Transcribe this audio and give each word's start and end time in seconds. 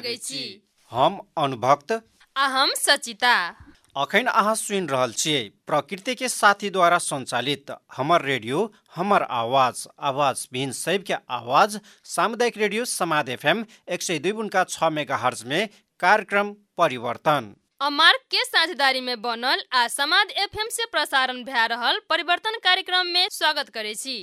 लागै 0.00 0.16
छी 0.18 0.44
हम 0.92 1.18
अनुभक्त। 1.38 1.92
आ 2.36 2.46
हम 2.48 2.70
सचिता। 2.76 3.34
अखन 3.96 4.26
अहाँ 4.32 4.54
सुनि 4.54 4.86
रहल 4.86 5.12
छियै 5.14 5.42
प्रकृति 5.66 6.14
के 6.14 6.28
साथी 6.30 6.70
द्वारा 6.70 6.98
संचालित 7.00 7.70
हमर 7.96 8.22
रेडियो 8.22 8.58
हमर 8.94 9.22
आवाज 9.34 9.86
आवाज 10.10 10.46
विहीन 10.52 10.72
सबके 10.74 11.14
आवाज 11.30 11.78
सामुदायिक 12.06 12.58
रेडियो 12.58 12.84
समाद 12.86 13.28
एफएम 13.28 13.64
एक 13.88 14.02
सय 14.02 14.18
दुई 14.18 14.32
उनका 14.40 14.64
छ 14.66 14.90
मेगा 14.92 15.16
हर्ज 15.18 15.42
में 15.44 15.68
कार्यक्रम 16.00 16.52
परिवर्तन। 16.78 17.54
अमार्क 17.80 18.20
के 18.30 18.44
साझेदारी 18.44 19.00
में 19.00 19.16
बनल 19.22 19.62
आ 19.74 19.86
समाद 19.90 20.30
एफएम 20.38 20.68
से 20.70 20.84
प्रसारण 20.92 21.42
भए 21.44 21.66
रहल 21.68 22.00
परिवर्तन 22.08 22.58
कार्यक्रम 22.64 23.06
में 23.08 23.26
स्वागत 23.32 23.68
करे 23.68 23.94
छी। 23.96 24.18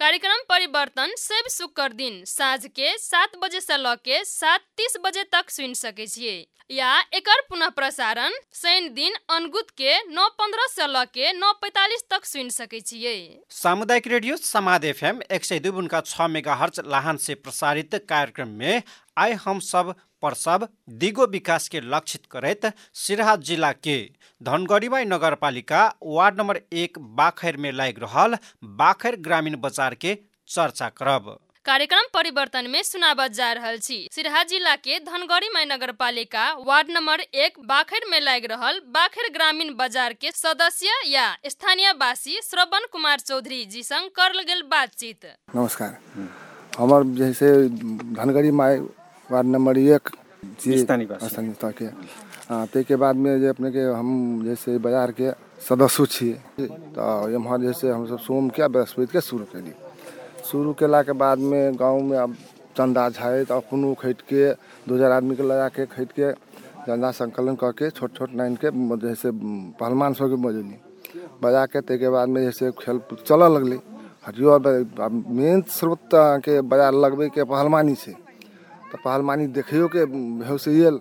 कार्यक्रम 0.00 0.42
परिवर्तन 0.48 1.10
सब 1.18 1.48
शुक्र 1.50 1.92
दिन 1.92 2.22
साँझ 2.26 2.66
के 2.66 2.96
सात 2.98 3.32
बजे 3.42 3.60
से 3.60 3.76
ल 3.78 3.94
के 4.04 4.22
सात 4.24 4.60
तीस 4.76 4.96
बजे 5.04 5.22
तक 5.32 5.50
सुनि 5.50 5.74
सके 5.74 6.06
छियै 6.06 6.38
या 6.70 6.92
एकर 7.14 7.40
पुनः 7.48 7.68
प्रसारण 7.76 8.32
शनि 8.60 8.88
दिन 8.96 9.14
अनगुत 9.36 9.70
के 9.80 9.96
नौ 10.14 10.28
पंद्रह 10.40 10.66
से 10.74 10.86
ल 10.86 11.04
के 11.14 11.32
नौ 11.40 11.52
पैतालीस 11.64 12.04
तक 12.10 12.24
सुनि 12.32 12.50
सके 12.56 12.80
छियै 12.80 13.14
सामुदायिक 13.58 14.06
रेडियो 14.14 14.36
समाद 14.44 14.84
एफएम 14.94 15.20
एक 15.38 15.44
सय 15.44 15.58
दुई 15.66 15.76
उनका 15.84 16.00
छ 16.06 16.30
मेगा 16.36 16.54
हर्ज 16.62 16.80
लाहन 16.94 17.16
से 17.26 17.34
प्रसारित 17.44 17.94
कार्यक्रम 18.14 18.56
में 18.62 18.82
आइ 19.20 19.32
हम 19.40 19.58
सब 19.60 19.94
प्रसव 20.22 20.66
दिगो 20.98 21.24
विकास 21.26 21.68
के 21.68 21.80
लक्षित 21.84 22.26
करैत 22.30 22.66
सिराहा 22.94 23.34
जिला 23.38 23.70
के 23.78 23.96
धनगढ़ीबाई 24.40 25.04
नगरपालिका 25.04 25.82
वार्ड 26.04 26.38
नंबर 26.38 26.60
एक 26.74 26.98
बाखैर 27.16 27.56
में 27.56 27.70
लागि 27.72 28.00
रहल 28.00 28.36
बाखैर 28.78 29.16
ग्रामीण 29.20 29.56
बाजार 29.60 29.94
के 29.94 30.14
चर्चा 30.48 30.88
करब। 30.96 31.36
कार्यक्रम 31.66 32.06
परिवर्तन 32.14 32.70
में 32.70 32.82
सुनाबत 32.82 33.32
जा 33.32 33.52
रहल 33.52 33.78
छी। 33.78 33.98
सिरहा 34.12 34.42
जिला 34.42 34.74
के 34.76 34.98
धनगढ़ी 35.00 35.48
माई 35.48 35.64
नगर 35.64 35.92
पालिका 35.94 36.44
वार्ड 36.60 36.90
नंबर 36.90 37.20
एक 37.20 37.58
बाखर 37.66 38.06
में 38.10 38.20
लागि 38.20 38.46
रहल 38.46 38.80
बाखर 38.88 39.28
ग्रामीण 39.32 39.74
बाजार 39.74 40.12
के 40.12 40.30
सदस्य 40.34 40.94
या 41.06 41.26
स्थानीय 41.46 41.92
वासी 42.00 42.40
श्रवण 42.42 42.86
कुमार 42.92 43.20
चौधरी 43.20 43.64
जी 43.66 43.82
संग 43.82 44.08
करल 44.10 44.42
गेल 44.42 44.62
बातचीत। 44.70 45.26
नमस्कार। 45.56 45.98
हमर 46.78 47.04
जैसे 47.16 47.52
धनगढ़ी 47.68 48.50
माई 48.52 48.78
वार्ड 49.30 49.46
नंबर 49.46 49.78
एक 49.78 50.08
के 51.72 51.86
हाँ 52.50 52.66
ताहिके 52.66 52.96
बादमे 52.96 53.38
जे 53.40 53.48
अपने 53.48 53.70
के 53.70 53.82
हम 53.94 54.08
जैसे 54.44 54.78
बाज़ार 54.82 55.10
के 55.14 55.30
सदस्य 55.62 56.06
छियै 56.06 56.66
तऽ 56.96 57.34
एम्हर 57.38 57.60
जैसे 57.62 57.90
हमसब 57.90 58.18
सोम 58.18 58.48
के 58.50 58.68
बृहस्पति 58.68 59.06
के 59.12 59.20
शुरू 59.20 59.44
केली। 59.52 59.72
शुरू 60.50 60.72
केला 60.74 61.02
के 61.02 61.12
बाद 61.14 61.38
में 61.38 61.78
गाँव 61.78 62.00
में 62.02 62.18
अब 62.18 62.34
चंदा 62.76 63.08
झाड़ि 63.10 63.44
तऽ 63.44 63.54
अपनो 63.54 63.92
खैट 64.02 64.20
के 64.26 64.50
दू 64.88 64.94
हज़ार 64.94 65.12
आदमी 65.12 65.36
के 65.36 65.42
लगा 65.42 65.68
के 65.68 65.86
खैट 65.86 66.12
के 66.18 66.32
चंदा 66.86 67.10
संकलन 67.12 67.54
करके 67.62 67.90
छोट 67.90 68.16
छोट 68.16 68.34
नाइन 68.34 68.56
के 68.64 68.70
जैसे 68.98 69.30
पहलवान 69.78 70.14
सबके 70.18 70.36
बजेली। 70.42 70.76
बजा 71.42 71.64
के 71.66 71.80
ताहिके 71.80 72.08
बाद 72.08 72.28
में 72.28 72.42
जैसे 72.42 72.70
खेल 72.80 73.00
चलऽ 73.26 73.48
लगलै। 73.54 73.78
हटियो 74.26 74.58
मेन 75.38 75.62
स्रोत 75.70 76.14
अहाँके 76.14 76.60
बाज़ार 76.66 76.92
लगबै 77.04 77.28
के 77.30 77.44
पहलवानी 77.44 77.94
छै। 77.94 78.14
तऽ 78.90 78.98
पहलवानी 79.04 79.46
देखियो 79.56 79.88
के 79.94 80.02
आयल 80.70 81.00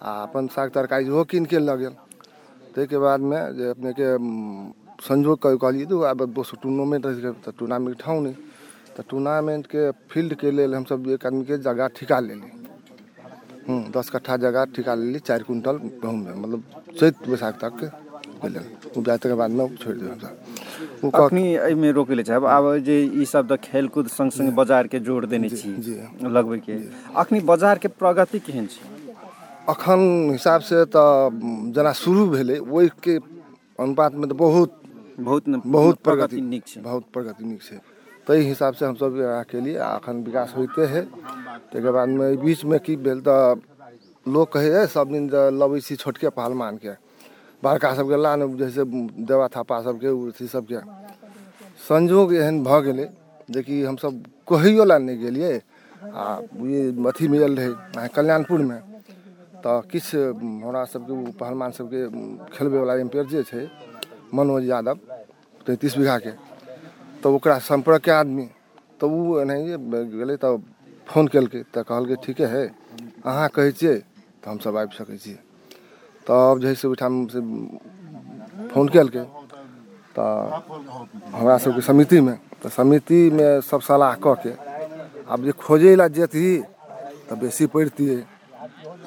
आ 0.00 0.10
अपन 0.22 0.46
साग 0.54 0.70
तरकारी 0.72 1.04
सेहो 1.04 1.24
कीन 1.30 1.44
के 1.46 1.58
लऽ 1.60 1.76
गेल। 1.78 1.94
ताहिके 2.72 2.98
बादमे 2.98 3.38
जे 3.52 3.64
अपनेके 3.70 4.06
संजोग 5.02 5.36
कऽ 5.42 5.56
कहलियै 5.62 5.86
दू 5.86 5.96
आब 6.10 6.20
दोसर 6.32 6.56
टूर्नामेंट 6.62 7.02
रहै 7.06 7.20
छै, 7.20 7.32
तऽ 7.44 7.52
टूर्नामेंट 7.58 7.96
ठाउँ 8.00 8.20
नहि 8.24 8.34
तऽ 8.96 9.02
टूर्नामेंटके 9.10 9.82
फील्डके 10.10 10.50
लेल 10.50 10.74
हमसब 10.74 11.08
एक 11.16 11.26
आदमीके 11.26 11.56
जगह 11.60 11.86
ठिका 11.96 12.18
लेली 12.20 12.50
हूँ, 13.68 13.80
दस 13.92 14.10
कट्ठा 14.10 14.36
जगह 14.44 14.64
ठिका 14.74 14.94
लेली 14.94 15.18
चारि 15.20 15.44
क्विंटल 15.44 15.76
गहूँममे 16.02 16.32
मतलब 16.34 16.62
चैत 16.98 17.28
बैसाख 17.28 17.54
तक 17.64 17.76
लेल 18.48 18.64
उपजा 18.96 19.16
तकर 19.16 19.34
बादमे 19.36 19.68
छोड़ि 19.76 20.00
देब 20.00 21.04
ओ 21.04 21.10
कह 21.10 21.24
अखनी 21.24 21.44
एहिमे 21.56 21.90
रोकै 21.92 22.14
ले 22.14 22.22
चाहब 22.22 22.44
आब 22.48 22.64
जे 22.80 22.96
ई 23.02 23.24
सब 23.26 23.48
तऽ 23.48 23.56
खेलकूद 23.62 24.06
संग 24.10 24.30
संग 24.32 24.52
बाज़ार 24.54 24.88
जोड़ 25.00 25.24
देने 25.26 25.48
छी 25.50 25.72
जी। 25.80 25.94
लगबै 26.30 26.58
के। 26.60 26.76
अखनी 27.16 27.40
प्रगति 27.94 28.38
केहन 28.40 28.66
छै? 28.68 28.88
अखन 29.68 30.00
हिसाब 30.32 30.60
से 30.62 30.84
तऽ 30.86 31.38
जेना 31.74 31.92
शुरू 31.94 32.26
भेलै 32.28 32.58
ओहिके 32.60 33.16
अनुपातमे 33.78 34.26
तऽ 34.26 34.36
बहुत 34.36 34.70
बहुत 35.20 35.48
बहुत 35.66 35.98
प्रगति 36.00 36.40
नीक 36.42 36.66
छै। 36.66 36.80
बहुत 36.80 37.04
प्रगति 37.12 37.44
नीक 37.44 37.62
छै। 37.62 37.76
ताहि 38.26 38.42
हिसाब 38.44 38.74
से 38.74 38.84
हमसब 38.86 39.16
यहाँ 39.18 39.44
केलिए 39.44 39.76
आ 39.78 39.88
अखन 39.94 40.22
विकास 40.24 40.54
होइते 40.56 40.86
है। 40.86 41.02
ताहिके 41.04 41.90
बादमे 41.90 42.26
एहि 42.26 42.36
बीचमे 42.38 42.78
की 42.80 42.96
भेल 42.98 43.20
तऽ 43.20 43.54
लोक 44.26 44.52
कहै 44.52 44.70
है 44.70 44.86
सब 44.88 45.06
दिन 45.10 45.30
लबै 45.54 45.80
छी 45.80 45.96
छोटके 45.96 46.28
पहलवानके 46.30 46.94
बड़का 47.62 47.94
सबके 47.94 48.16
ला 48.22 48.34
ने 48.36 48.46
जैसे 48.56 48.82
देवा 49.22 49.46
थापा 49.56 49.80
सबके 49.82 50.08
अथी 50.28 50.46
सबके। 50.48 50.80
संजोग 51.88 52.34
एहन 52.34 52.62
भऽ 52.64 52.80
गेलै 52.82 53.06
जेकि 53.50 53.82
हमसब 53.84 54.12
कहैयो 54.48 54.84
ला 54.84 54.96
नहि 55.00 55.16
गेलियै। 55.16 55.54
आ 56.14 56.24
ई 56.66 56.78
अथी 57.10 57.26
मिलल 57.28 57.52
रहै, 57.58 57.72
अहाँ 57.96 58.08
कल्याणपुरमे। 58.16 58.78
तऽ 59.64 59.80
किछु 59.90 60.18
हमरा 60.62 60.82
सबके 60.92 61.12
ओ 61.12 61.22
पहलवान 61.36 61.70
खेलबैवला 62.54 62.94
एम्पायर 63.04 63.26
जे 63.32 63.42
छै, 63.44 63.62
मनोज 64.34 64.64
यादव, 64.66 64.96
तैंतीस 65.66 65.96
बीघाके, 65.98 66.32
तऽ 67.22 67.28
ओकरा 67.30 67.56
सम्पर्क 67.60 68.02
के 68.04 68.10
आदमी। 68.12 68.46
तऽ 69.00 69.08
ओ 69.10 69.40
एनाहिए 69.40 69.76
गेलै, 70.12 70.36
तऽ 70.36 70.54
फ़ोन 71.08 71.26
केलकै, 71.28 71.62
तऽ 71.74 71.82
कहलकै, 71.82 72.16
ठीके 72.24 72.46
है, 72.54 72.64
अहाँ 73.24 73.48
कहै 73.54 73.72
छियै? 73.72 73.96
तऽ 74.40 74.50
हमसब 74.50 74.76
आबि 74.76 74.94
सकै 74.96 75.16
छियै। 75.18 75.38
तब 76.30 76.58
जे 76.62 76.68
है 76.68 76.74
से 76.74 76.86
ओहिठाम 76.88 77.14
से 77.26 77.40
फ़ोन 78.70 78.86
केलकै 78.88 79.24
तऽ 80.14 80.28
हमरा 81.34 81.56
सबके 81.58 81.82
समितिमे 81.82 82.34
तऽ 82.62 82.68
समितिमे 82.70 83.48
सब 83.62 83.80
सलाह 83.82 84.14
कऽ 84.24 84.34
के, 84.42 84.52
आब 85.26 85.38
जे 85.44 85.52
खोजै 85.56 85.92
लए 85.96 86.08
जेतही, 86.10 86.52
तऽ 87.26 87.34
बेसी 87.40 87.66
पड़ितियै 87.74 88.18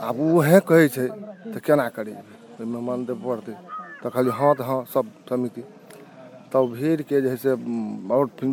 आब 0.02 0.16
उहे 0.28 0.60
कहै 0.68 0.88
छै, 0.90 1.08
तऽ 1.52 1.60
केना 1.66 1.88
करी? 1.96 2.14
ओहिमे 2.54 2.80
मन 2.88 3.00
देबऽ 3.08 3.24
पड़तै। 3.26 3.54
तऽ 4.02 4.10
कहलियै, 4.10 4.36
हँ, 4.40 4.52
तऽ 4.58 4.66
हँ, 4.70 4.80
सब 4.94 5.06
समिति। 5.30 5.64
तब 6.54 6.64
भीड़के 6.72 7.22
जे 7.22 7.30
है 7.30 7.36
से 7.38 7.52
और 8.14 8.26
फिर 8.38 8.50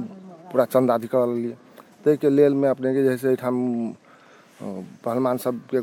पूरा 0.51 0.65
चंदा 0.65 0.95
अथी 0.95 1.09
करऽ 1.13 1.27
लगलियै 1.27 1.57
ताहिके 2.05 2.29
लेल 2.31 2.55
में 2.55 2.69
अपने 2.71 2.95
के 2.95 3.03
जे 3.03 3.11
है 3.11 3.17
से 3.17 3.29
एहिठाम 3.29 3.57
पहलवान 5.05 5.37
सबके 5.39 5.81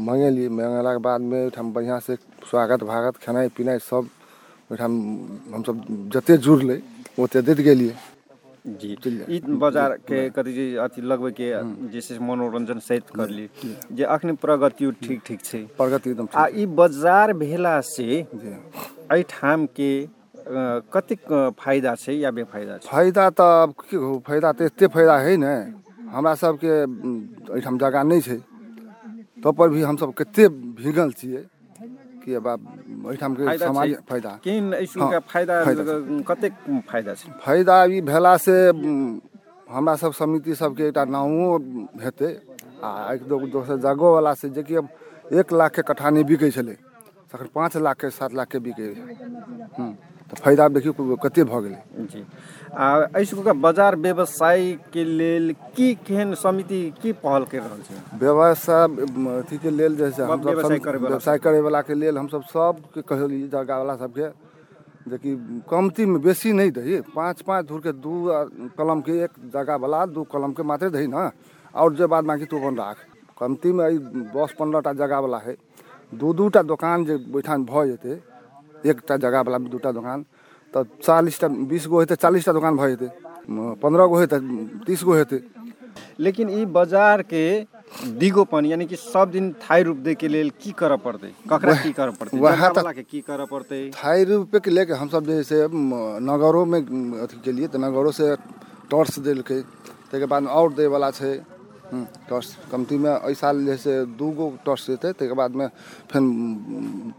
मंगेलियै 0.00 0.48
मंगेलाके 0.50 1.00
बादमे 1.00 1.38
ओहिठाम 1.44 1.66
बढ़िआँ 1.72 1.98
से 2.00 2.14
स्वागत 2.44 2.80
भागत 2.84 3.14
खेनाइ 3.18 3.48
पिनाइ 3.52 3.78
सब 3.82 4.04
ओहिठाम 4.70 4.92
हमसब 5.54 5.76
जते 6.14 6.36
जुड़लै 6.38 6.78
ओते 7.18 7.38
दैत 7.42 7.58
गेलियै 7.62 7.94
जी 8.74 8.90
ई 9.28 9.38
बाजार 9.56 9.92
के 10.04 10.18
कथी 10.30 10.52
छै 10.54 10.66
अथी 10.84 11.00
लगबै 11.04 11.30
के 11.32 11.48
जे 11.86 12.00
छै 12.00 12.06
से 12.08 12.18
मनोरंजन 12.22 12.78
सहित 12.80 13.10
करली 13.12 13.46
जे 13.92 14.04
अखनी 14.08 14.32
प्रगति 14.38 14.90
ठीक 15.00 15.20
ठीक 15.24 15.40
छै। 15.42 15.60
प्रगति 15.78 16.10
एकदम 16.10 16.26
आ 16.34 16.46
ई 16.54 16.66
बाजार 16.74 17.32
भेला 17.36 17.80
से 17.86 18.06
जी। 18.34 18.54
एहिठाम 19.12 19.66
के 19.76 19.90
अ, 20.02 20.60
कतेक 20.92 21.32
फायदा 21.58 21.94
छै 21.96 22.12
या 22.16 22.30
बेफायदा 22.32 22.76
छै? 22.78 22.88
फायदा 22.88 23.28
तऽ 23.32 23.48
आब 23.56 23.72
की 23.80 23.96
कहू 23.96 24.18
फायदा 24.26 24.52
तऽ 24.52 24.64
एते 24.66 24.86
फायदा 24.88 25.16
है 25.20 25.36
ने 25.38 25.54
हमरा 26.10 26.34
सबके 26.34 26.72
एहिठाम 27.48 27.78
जगह 27.78 28.02
नहि 28.04 28.20
छै। 28.20 28.38
तपाईँ 29.44 29.70
भी 29.72 29.82
हमसब 29.82 30.10
कते 30.18 30.48
भिगल 30.82 31.10
छियै 31.18 31.42
कि 32.22 32.30
अब 32.34 32.46
एहिठामके 33.08 33.58
समाज 33.58 33.88
फाइदा 34.10 34.32
फायदा 35.32 35.54
कतेक 36.28 36.52
फायदा 36.90 37.12
छै? 37.14 37.28
फायदा 37.44 37.74
ई 37.84 38.00
भेलासँ 38.10 38.58
हमरा 39.70 39.94
सब 40.02 40.12
समिति 40.20 40.54
सभके 40.54 40.84
एकटा 40.90 41.04
नामो 41.14 41.48
हेतै 42.02 42.30
आ 42.82 42.88
एक 43.14 43.22
दोसर 43.28 43.76
जगहवला 43.84 44.32
से 44.40 44.48
जेकि 44.56 44.74
अब 44.80 44.86
एक 45.38 45.52
लाखके 45.52 45.82
के 45.88 46.10
नहि 46.10 46.24
बिकै 46.24 46.50
छलै। 46.56 46.76
तखन 47.30 47.48
पाँच 47.54 47.76
लाख 47.76 47.96
के 48.00 48.10
सात 48.10 48.34
लाख 48.34 48.48
के 48.48 48.58
बिकै 48.58 48.88
हूँ 49.78 49.90
तऽ 50.28 50.36
फ़ायदा 50.44 50.68
देखियौ 50.68 51.16
कते 51.16 51.44
भऽ 51.44 51.60
गेलै। 51.62 51.80
जी। 52.08 52.20
आ 52.72 52.86
एहिसुका 53.16 53.52
बाज़ार 53.64 53.96
व्यवसाय 53.96 54.72
के 54.92 55.04
लेल 55.04 55.52
की 55.76 55.88
केहन 56.06 56.34
समिति 56.36 56.80
की 57.02 57.12
पहल 57.20 57.44
कर 57.44 57.60
रहल 57.60 57.80
छै? 57.82 57.96
व्यवसाय 58.16 58.84
अथीके 59.40 59.70
लेल 59.70 59.96
जे 59.96 60.10
छै 60.10 60.22
हमसब 60.24 60.88
व्यवसाय 61.04 61.38
करैवलाके 61.38 61.94
लेल 61.94 62.18
हमसब 62.18 62.42
सबके 62.48 63.02
कहली 63.04 63.40
जगहवला 63.48 63.96
सबके 63.96 64.28
जेकि 65.08 65.30
कमतीमे 65.70 66.18
बेसी 66.20 66.52
नहि 66.52 66.70
दही 66.70 67.00
पाँच 67.16 67.40
पाँच 67.48 67.66
धूरके 67.66 67.92
दू 68.04 68.14
कलमके 68.76 69.12
एक 69.24 69.32
जगहवला 69.54 70.04
दू 70.12 70.22
कलमके 70.32 70.62
मात्रे 70.62 70.90
दही 70.90 71.06
ने 71.08 71.28
आओर 71.74 71.94
जे 71.96 72.06
बाद 72.06 72.24
बाकी 72.24 72.44
तू 72.44 72.56
अपन 72.58 72.76
राख। 72.76 72.96
कमतीमे 73.40 73.88
ई 73.88 73.98
दस 74.36 74.52
पंद्रह 74.58 74.80
टा 74.80 74.92
जगहवला 75.00 75.38
है। 75.38 75.54
दू 76.12 76.32
दू 76.32 76.48
टा 76.48 76.62
दोकान 76.62 77.04
जे 77.04 77.14
ओहिठाम 77.34 77.64
भऽ 77.70 77.84
जेतै 77.88 78.14
एकटा 78.90 79.16
जगहवला 79.24 79.58
दू 79.72 79.78
टा 79.78 79.90
दोकान 79.92 80.24
तऽ 80.74 80.84
चालीस 81.04 81.40
टा 81.40 81.48
बीस 81.68 81.86
गो 81.92 82.00
हेतै 82.00 82.16
चालीस 82.24 82.44
टा 82.46 82.52
दोकान 82.58 82.76
भऽ 82.76 82.88
जेतै। 82.92 83.08
पंद्रह 83.82 84.06
गो 84.12 84.16
हेतै 84.20 84.38
तीस 84.86 85.04
गो 85.04 85.14
हेतै। 85.20 85.40
लेकिन 86.20 86.50
ई 86.50 86.64
बाज़ार 86.76 87.22
के 87.32 87.44
दिगोपन 88.20 88.66
यानी 88.66 88.86
कि 88.86 88.96
सब 88.96 89.30
दिन 89.30 89.52
थाई 89.64 89.82
रूप 89.82 89.96
दे 90.06 90.14
के 90.20 90.28
लेल 90.28 90.50
की 90.62 90.70
करऽ 90.80 90.96
पड़तै? 91.04 91.30
ककरा 91.50 91.74
की 91.82 91.92
करऽ 91.98 92.12
पड़तै? 92.20 92.38
वएह 92.38 92.66
वाला 92.68 92.92
के 92.92 93.02
की 93.02 93.20
करऽ 93.28 93.46
पड़तै? 93.52 93.80
थाई 93.96 94.24
रूपे 94.30 94.60
के 94.60 94.70
लेके 94.70 94.92
हम 95.00 95.08
सब 95.08 95.26
जे 95.26 95.42
से 95.42 95.58
म, 95.66 96.18
नगरों 96.20 96.64
में 96.66 96.80
म, 96.80 97.22
अथी 97.24 97.40
के 97.44 97.52
लिए 97.52 97.66
तो 97.68 97.78
नगरों 97.78 98.12
से 98.12 98.26
टॉर्च 98.90 99.18
देलकै 99.26 99.60
ताहिके 100.10 100.26
बाद 100.26 100.46
और 100.58 100.72
दे 100.72 100.86
वाला 100.94 101.10
छै। 101.10 101.32
हम्म, 101.92 102.04
टॉर्च 102.28 102.56
कमती 102.70 102.96
में 102.98 103.10
एहि 103.10 103.34
साल 103.34 103.64
जे 103.66 103.76
से 103.76 103.92
दू 104.18 104.30
गो 104.38 104.46
टॉर्च 104.64 104.86
देतै 104.90 105.12
ताहिके 105.12 105.34
बाद 105.34 105.52
में 105.56 105.68
फेर 106.10 106.20
म, 106.20 107.12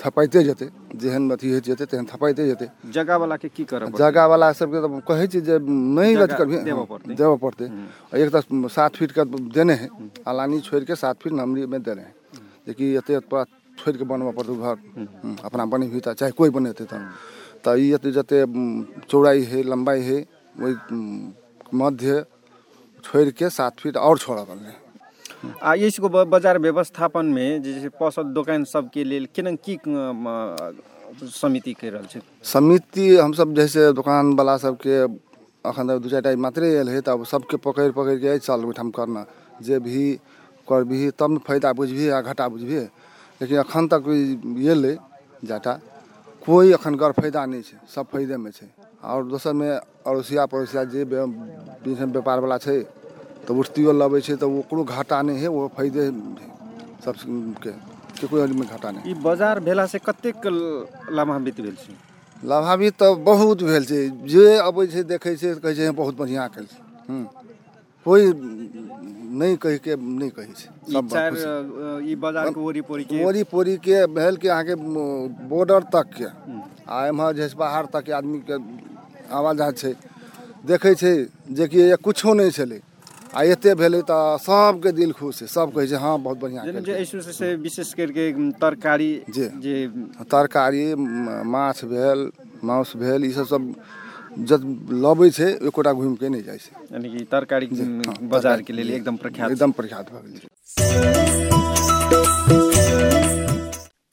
थपाइते 0.00 0.42
जेतै 0.44 0.66
जेहन 0.96 1.30
अथी 1.30 1.50
होइत 1.50 1.64
जेतै 1.64 1.84
तेहन 1.86 2.04
थपाइते 2.12 2.46
जेतै। 2.46 2.66
जगह 2.90 3.16
वाला 3.16 3.36
के 3.36 3.48
की 3.48 3.64
करऽ 3.64 3.86
पड़तै? 3.86 3.98
जगह 3.98 4.24
वाला 4.26 4.46
सबके 4.52 4.78
तो 4.80 4.88
कहै 5.08 5.26
छी 5.26 5.40
जे 5.40 5.58
नहीं 5.60 6.16
अथी 6.16 6.34
करबी 6.34 6.56
देबऽ 6.64 7.36
पड़तै। 7.44 7.66
एक 8.20 8.28
तो 8.32 8.68
सात 8.68 8.96
फीट 8.96 9.10
का 9.12 9.24
देने 9.54 9.74
हैं 9.74 9.90
अलानी 10.26 10.60
छोड़ 10.60 10.82
के 10.84 10.94
सात 10.94 11.16
फीट 11.22 11.32
नमरी 11.32 11.66
में 11.66 11.80
देने 11.82 12.02
हैं। 12.02 12.14
जेकि 12.66 12.84
पूरा 13.28 13.44
छोड़ 13.78 13.96
के 13.96 14.04
बनबऽ 14.04 14.32
पड़तै 14.32 14.54
घर। 14.56 14.76
हम्म, 14.98 15.36
अपना 15.44 15.64
बनी 15.66 15.86
भी 15.88 16.00
चाहे 16.00 16.30
कोई 16.32 16.50
बनेतै 16.50 16.84
तऽ। 16.84 17.00
तऽ 17.64 17.76
ई 17.80 17.92
एते 17.94 18.10
जते 18.12 18.40
हम्म, 18.42 18.84
चौड़ाई 19.08 19.42
है 19.44 19.62
लंबाई 19.62 20.00
है 20.02 20.18
वही 20.60 20.74
हम्म, 20.90 21.32
मध्य 21.74 22.24
छोड़ 23.04 23.28
के 23.30 23.50
सात 23.50 23.80
फीट 23.80 23.96
और 23.98 24.18
छोड़ा 24.18 24.42
पड़लै 24.44 24.72
आ 25.62 25.74
यसको 25.76 26.08
बजार 26.26 26.58
व्यवस्थापन 26.58 27.26
में 27.36 27.62
जे 27.62 27.72
छै 27.80 27.88
पसल 28.00 28.32
दोकान 28.32 28.64
सबके 28.64 29.04
लेल 29.04 29.26
केना 29.34 29.50
की 29.60 29.74
समिति 31.14 31.72
कहि 31.74 31.90
रहल 31.90 32.06
छै? 32.06 32.20
समिति 32.42 33.04
हमसब 33.16 33.54
जैसे 33.54 33.92
दुकान 33.92 34.32
वाला 34.34 34.56
सबके 34.58 34.96
अखन 35.64 35.88
तक 35.88 35.98
दू 36.02 36.08
चारि 36.08 36.22
टा 36.22 36.30
मात्रे 36.36 36.66
आयल 36.76 36.88
है 36.88 37.00
तब 37.00 37.24
सबके 37.24 37.56
पकड़ि 37.56 37.90
पकड़ि 37.92 38.16
के 38.18 38.38
चल 38.38 38.64
ओहिठाम 38.64 38.90
करना। 38.90 39.24
जे 39.62 39.78
भी 39.78 40.04
करबिही 40.68 41.10
तब 41.18 41.30
ने 41.30 41.38
फ़ायदा 41.46 41.72
बुझबिही 41.72 42.08
आ 42.08 42.20
घाटा 42.20 42.48
बुझबिही। 42.48 42.84
लेकिन 43.40 43.56
अखन 43.58 43.84
तक 43.92 44.02
एलै 44.74 44.96
जाटा 45.44 45.72
कोई 46.42 46.72
अखन 46.72 46.94
गर 46.96 47.12
फ़ायदा 47.12 47.44
नहि 47.46 47.62
छै 47.62 47.76
सब 47.94 48.04
फ़ायदे 48.12 48.36
में 48.36 48.50
छै। 48.50 48.66
और 49.12 49.24
दोसर 49.32 49.52
में 49.60 49.68
अड़ोसिया 49.70 50.44
पड़ोसिया 50.52 50.84
जे 50.92 51.04
बे- 51.12 51.26
बीच 51.84 51.98
में 52.00 52.06
व्यापार 52.16 52.40
वाला 52.44 52.58
छै 52.64 52.76
तऽ 53.48 53.52
उठतियो 53.60 53.92
लबै 53.92 54.20
छै 54.26 54.36
तऽ 54.42 54.48
ओकरो 54.60 54.84
घाटा 54.84 55.20
नहि 55.28 55.40
है 55.44 55.48
वो 55.56 55.66
फ़ायदे 55.76 56.04
सबके 57.04 57.72
के 58.20 58.26
कोई 58.26 58.46
में 58.60 58.66
घाटा 58.68 58.90
नहि 58.90 59.10
ई 59.10 59.14
बाज़ार 59.26 59.60
भेला 59.68 59.86
से 59.92 59.98
कतेक 60.06 60.46
लाभान्वित 61.18 61.60
भेल 61.60 61.76
छै 61.84 61.94
लाभान्वित 62.42 62.94
तऽ 63.02 63.14
बहुत 63.28 63.62
भेल 63.70 63.84
छै 63.90 64.00
जे 64.32 64.44
अबै 64.68 64.86
छै 64.94 65.02
देखै 65.12 65.34
छै 65.42 65.54
कहै 65.64 65.74
छै 65.80 65.90
बहुत 66.00 66.14
बढ़िआँ 66.22 66.48
कल 66.56 66.64
छै 66.72 66.80
हम्म। 67.08 67.24
कोई 68.06 68.24
नहि 69.40 69.56
कहि 69.62 69.78
के 69.84 69.96
नहि 70.00 70.30
कहै 70.38 70.46
छै 70.56 70.68
ई 70.88 70.92
सब 70.94 71.08
चारि 71.12 71.36
खुशी। 71.36 71.44
अ, 71.44 72.00
ई 72.10 72.14
बाज़ार 72.24 72.50
के 72.56 72.60
ओरी 72.60 72.80
पोरी 72.88 73.04
के 73.10 73.24
ओरी 73.24 73.42
पोरी 73.52 73.76
के 73.86 74.06
भेल 74.16 74.36
कि 74.42 74.48
अहाँके 74.48 74.74
बॉर्डर 75.52 75.82
तक 75.94 76.10
के 76.16 76.28
आ 76.94 77.06
एम्हर 77.12 77.32
जे 77.36 77.48
बाहर 77.58 77.86
तक 77.94 78.04
के 78.08 78.58
के 79.24 79.34
आवाज़ 79.34 79.62
छै। 79.74 79.92
देखै 80.64 80.94
छै 80.94 81.12
जेकि 81.50 81.78
ये 81.82 81.96
कुछो 82.00 82.34
नहि 82.34 82.50
छलै। 82.50 82.80
आ 83.34 83.42
एते 83.52 83.74
भेलै 83.74 84.00
तऽ 84.06 84.38
सबके 84.38 84.90
दिल 84.94 85.12
खुश 85.18 85.38
छै। 85.40 85.46
सब 85.48 85.72
कहै 85.74 85.86
छै 85.90 85.98
हाँ 85.98 86.14
बहुत 86.20 86.38
बढ़िआँ 86.38 86.64
जे 86.86 87.04
से 87.34 87.48
विशेष 87.56 87.92
करके 87.94 88.24
तरकारी 88.62 89.10
जी। 89.28 89.48
जे 89.58 89.74
तरकारी 90.30 90.84
माछ 90.94 91.84
भेल 91.84 92.30
माउस 92.64 92.96
भेल 92.96 93.24
ई 93.24 93.32
सब 93.32 93.46
सब 93.46 93.62
जब 94.44 94.60
लबै 95.04 95.30
छै 95.30 95.50
एकोटा 95.68 95.92
घुमि 95.94 96.16
के 96.16 96.28
नहि 96.28 96.42
जाइ 96.42 96.58
छै। 96.58 96.72
यानी 96.92 97.10
कि 97.10 97.24
तरकारी 97.32 97.66
हाँ, 97.66 98.14
बाज़ार 98.22 98.62
के 98.62 98.62
तरकारी 98.62 98.78
लेल 98.78 98.90
एकदम 98.94 99.16
प्रख्यात। 99.16 99.50
एकदम 99.50 99.70
प्रख्यात 99.72 100.12
भऽ 100.12 100.22
गेल। 100.24 100.40
छै 100.40 101.73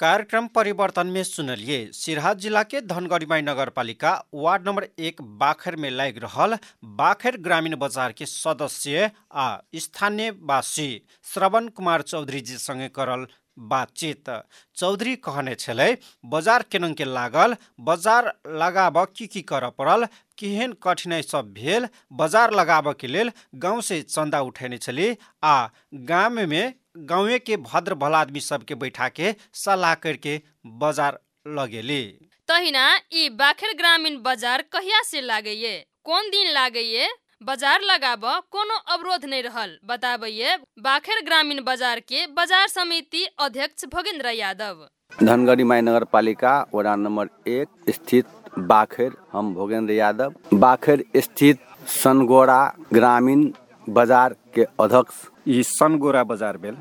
कार्यक्रम 0.02 0.46
परिवर्तन 0.56 1.08
में 1.16 1.24
सुनलिए 1.24 1.78
सिरहा 1.94 2.34
जिला 2.44 2.62
के 2.74 2.80
धनगढ़ीमाई 2.92 3.42
नगर 3.42 3.70
पालिका 3.76 4.12
वार्ड 4.34 4.68
नंबर 4.68 4.88
एक 5.10 5.22
बाखर 5.44 5.76
में 5.84 5.90
लाग 5.92 6.18
रहल 6.24 6.58
बाखर 7.02 7.38
ग्रामीण 7.48 7.76
बाजार 7.84 8.12
के 8.22 8.26
सदस्य 8.26 9.10
आ 9.44 9.46
स्थानीयवासी 9.86 10.90
श्रवण 11.34 11.68
कुमार 11.78 12.02
चौधरी 12.14 12.42
जी 12.50 12.58
संगे 12.68 12.88
करल 12.96 13.26
बातचीत। 13.58 14.30
चौधरी 14.76 15.16
कहने 15.18 15.56
छलै 15.56 15.96
बजार 16.26 16.64
केनंग 16.72 16.96
के 16.96 17.06
लागल 17.06 17.56
बजार 17.80 18.34
लगाब 18.48 18.98
की 19.16 19.28
की 19.28 19.42
करऽ 19.42 19.70
पड़ल? 19.78 20.06
केहन 20.38 20.74
कठिनाई 20.84 21.22
सब 21.22 21.54
भेल? 21.54 21.88
बजार 22.14 22.52
लगाबऽ 22.52 22.94
के 23.00 23.08
लेल 23.08 23.32
गांव 23.56 23.82
से 23.82 24.02
चंदा 24.02 24.42
उठेने 24.42 24.78
छली 24.78 25.16
आ 25.44 25.68
गाम 25.94 26.40
में 26.50 26.74
गाँवे 26.98 27.40
के 27.40 27.58
भद्र 27.60 27.96
भला 27.96 28.20
आदमी 28.20 28.40
सबके 28.42 28.76
बैठा 28.76 29.08
के 29.10 29.34
सलाह 29.54 29.96
करके 29.96 30.42
बाजार 30.66 31.20
लगेली। 31.48 32.04
तहिना 32.50 32.86
ई 33.14 33.30
बाखेर 33.30 33.74
ग्रामीण 33.78 34.18
बाजार 34.22 34.62
कहिया 34.72 35.02
से 35.04 35.22
लागैये? 35.22 35.86
कोन 36.04 36.30
दिन 36.30 36.52
लागैये? 36.54 37.08
बाजार 37.42 37.82
लगाब 37.82 38.26
कोनो 38.52 38.76
अवरोध 38.94 39.24
नहीं 39.26 39.44
रहल। 39.44 39.70
बताबैये 39.86 40.56
बाखेर 40.80 41.22
ग्रामीण 41.26 41.62
बाजार 41.64 42.00
के 42.02 42.26
बाजार 42.30 42.68
समिति 42.68 43.24
अध्यक्ष 43.40 43.86
भोगेंद्र 43.86 44.30
यादव। 44.30 44.86
धनगढ़ी 45.20 45.64
माई 45.64 45.82
नगर 45.82 46.04
पालिका 46.14 46.52
वार्ड 46.74 47.00
नंबर 47.00 47.30
एक 47.50 47.90
स्थित 47.90 48.26
बाखेर 48.60 49.16
हम 49.32 49.54
भोगेंद्र 49.56 49.94
यादव। 49.94 50.34
बाखेर 50.56 51.04
स्थित 51.18 51.60
सनगोड़ा 51.94 52.62
ग्रामीण 52.94 53.50
बाजार 53.88 54.36
के 54.56 54.64
अध्यक्ष। 54.80 55.26
ई 55.48 55.64
सनगोरा 55.64 56.24
बाजार 56.24 56.58
भेल? 56.58 56.78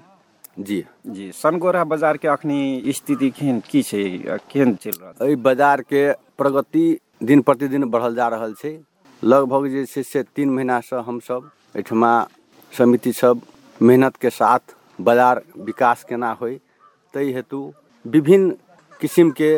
जी। 0.58 0.84
जी 1.06 1.30
सनगोरा 1.32 1.84
बाजार 1.86 2.16
के 2.16 2.28
अखनी 2.28 2.92
स्थिति 2.92 3.30
केहन 3.30 3.62
की 3.70 3.82
छै 3.82 4.04
केहन 4.50 4.74
चलि 4.74 4.98
रहल 4.98 5.26
एहि 5.26 5.36
बाजार 5.40 5.82
के 5.82 6.10
प्रगति 6.38 6.86
दिन 7.22 7.40
प्रतिदिन 7.42 7.84
बढ़ल 7.90 8.14
जा 8.14 8.28
रहल 8.28 8.54
छै। 8.54 8.78
लगभग 9.22 9.66
जे 9.68 9.84
छै 9.86 10.02
से 10.02 10.22
तीन 10.36 10.50
महीनासँ 10.50 11.02
हमसभ 11.06 11.50
एहिठमा 11.76 12.12
समिति 12.72 13.12
सब 13.12 13.40
मेहनत 13.80 14.16
के 14.16 14.30
साथ 14.30 14.74
बाजार 14.98 15.42
विकास 15.66 16.04
केना 16.08 16.30
होय 16.40 16.54
ताहि 17.14 17.32
हेतु 17.32 17.60
विभिन्न 18.04 18.54
किसिम 19.00 19.30
के 19.40 19.50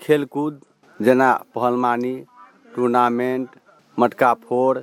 खेलकूद 0.00 0.60
जेना 1.00 1.32
पहलमानी 1.54 2.14
टूर्नामेंट 2.74 3.48
मटका 3.98 4.32
फोड़ 4.46 4.78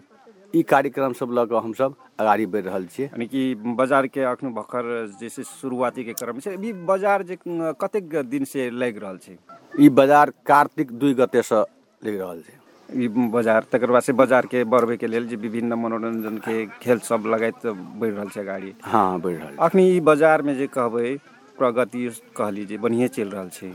ई 0.53 0.63
कार्यक्रम 0.71 1.13
सब 1.19 1.31
लऽ 1.37 1.45
कऽ 1.51 1.61
हमसभ 1.63 1.95
अगाड़ी 2.19 2.45
बढ़ि 2.45 2.61
रहल 2.63 2.85
छियै। 2.87 3.07
यानी 3.07 3.25
कि 3.27 3.43
बाजार 3.77 4.07
के 4.07 4.21
अखन 4.31 4.53
भखर 4.53 4.89
जे 5.19 5.29
छै 5.29 5.43
शुरुआती 5.43 6.03
के 6.03 6.13
क्रम 6.19 6.39
छै 6.39 6.53
अभी 6.53 6.73
बाजार 6.91 7.23
जे 7.29 7.37
कतेक 7.81 8.15
दिन 8.33 8.45
से 8.51 8.69
लागि 8.69 8.99
रहल 8.99 9.17
छै? 9.17 9.37
ई 9.79 9.89
बाजार 9.89 10.33
कार्तिक 10.45 10.91
दुई 10.91 11.13
गतेसँ 11.21 11.63
लागि 12.01 12.17
रहल 12.17 12.41
छै। 12.41 12.53
ई 12.53 12.62
बाजार 12.95 13.65
तकर 13.71 13.91
बाद 13.91 14.01
से 14.03 14.13
बाजार 14.13 14.45
के 14.45 14.63
बढ़बे 14.73 14.97
के 14.97 15.07
लेल 15.07 15.27
जे 15.27 15.35
विभिन्न 15.35 15.73
मनोरंजन 15.83 16.37
के 16.47 16.65
खेल 16.81 16.99
सब 17.09 17.23
लगाइत 17.27 17.65
बढ़ि 17.65 18.09
रहल 18.11 18.29
छै 18.29 18.43
गाड़ी। 18.43 18.73
हँ 18.85 19.19
बढ़ि 19.21 19.35
रहल 19.35 19.55
अखनी 19.67 19.87
ई 19.95 19.99
बाजार 20.09 20.41
में 20.41 20.55
जे 20.57 20.67
कहबै 20.75 21.15
प्रगति 21.57 22.09
कहली 22.37 22.65
जे 22.65 22.77
बढ़िए 22.85 23.07
चलि 23.07 23.29
रहल 23.29 23.49
छै। 23.49 23.71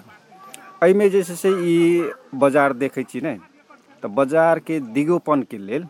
एहिमे 0.84 1.08
जे 1.10 1.22
छै 1.22 1.34
से 1.36 1.50
ई 1.50 2.10
बाजार 2.44 2.72
देखै 2.82 3.02
छी 3.12 3.20
ने 3.20 3.34
तऽ 4.02 4.08
बाजार 4.14 4.58
के 4.68 4.78
दिगोपन 4.96 5.42
के 5.50 5.58
लेल 5.58 5.86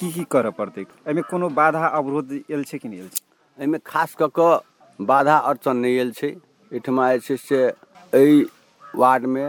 की 0.00 0.10
की 0.12 0.24
करऽ 0.30 0.50
पड़तै? 0.58 0.82
एहिमे 1.06 1.22
कोनो 1.30 1.48
बाधा 1.60 1.86
अवरोध 2.00 2.32
आयल 2.32 2.64
छै 2.70 2.78
कि 2.78 2.88
नहि 2.88 2.98
आयल 3.00 3.08
छै? 3.08 3.22
एहिमे 3.58 3.78
खास 3.86 4.14
कऽ 4.20 4.28
कऽ 4.38 5.04
बाधा 5.06 5.36
अड़चन 5.50 5.76
नहि 5.76 5.98
आयल 5.98 6.12
छै। 6.12 6.28
एहिठमा 6.28 7.06
जे 7.14 7.20
छै 7.26 7.36
से 7.36 7.60
एहि 8.12 8.44
वार्डमे 8.82 9.46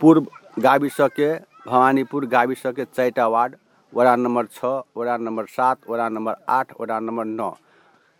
पूर्व 0.00 0.26
गाविसके 0.66 1.30
भवानीपुर 1.66 2.26
गाविसके 2.28 2.84
चारिटा 2.86 3.26
वार्ड 3.28 3.54
वार्ड 3.92 4.20
नंबर 4.20 4.46
छओ 4.48 4.74
वार्ड 4.96 5.22
नंबर 5.22 5.46
सात 5.50 5.78
वार्ड 5.88 6.12
नंबर 6.12 6.34
आठ 6.48 6.72
वार्ड 6.80 7.04
नंबर 7.04 7.24
नओ 7.26 7.50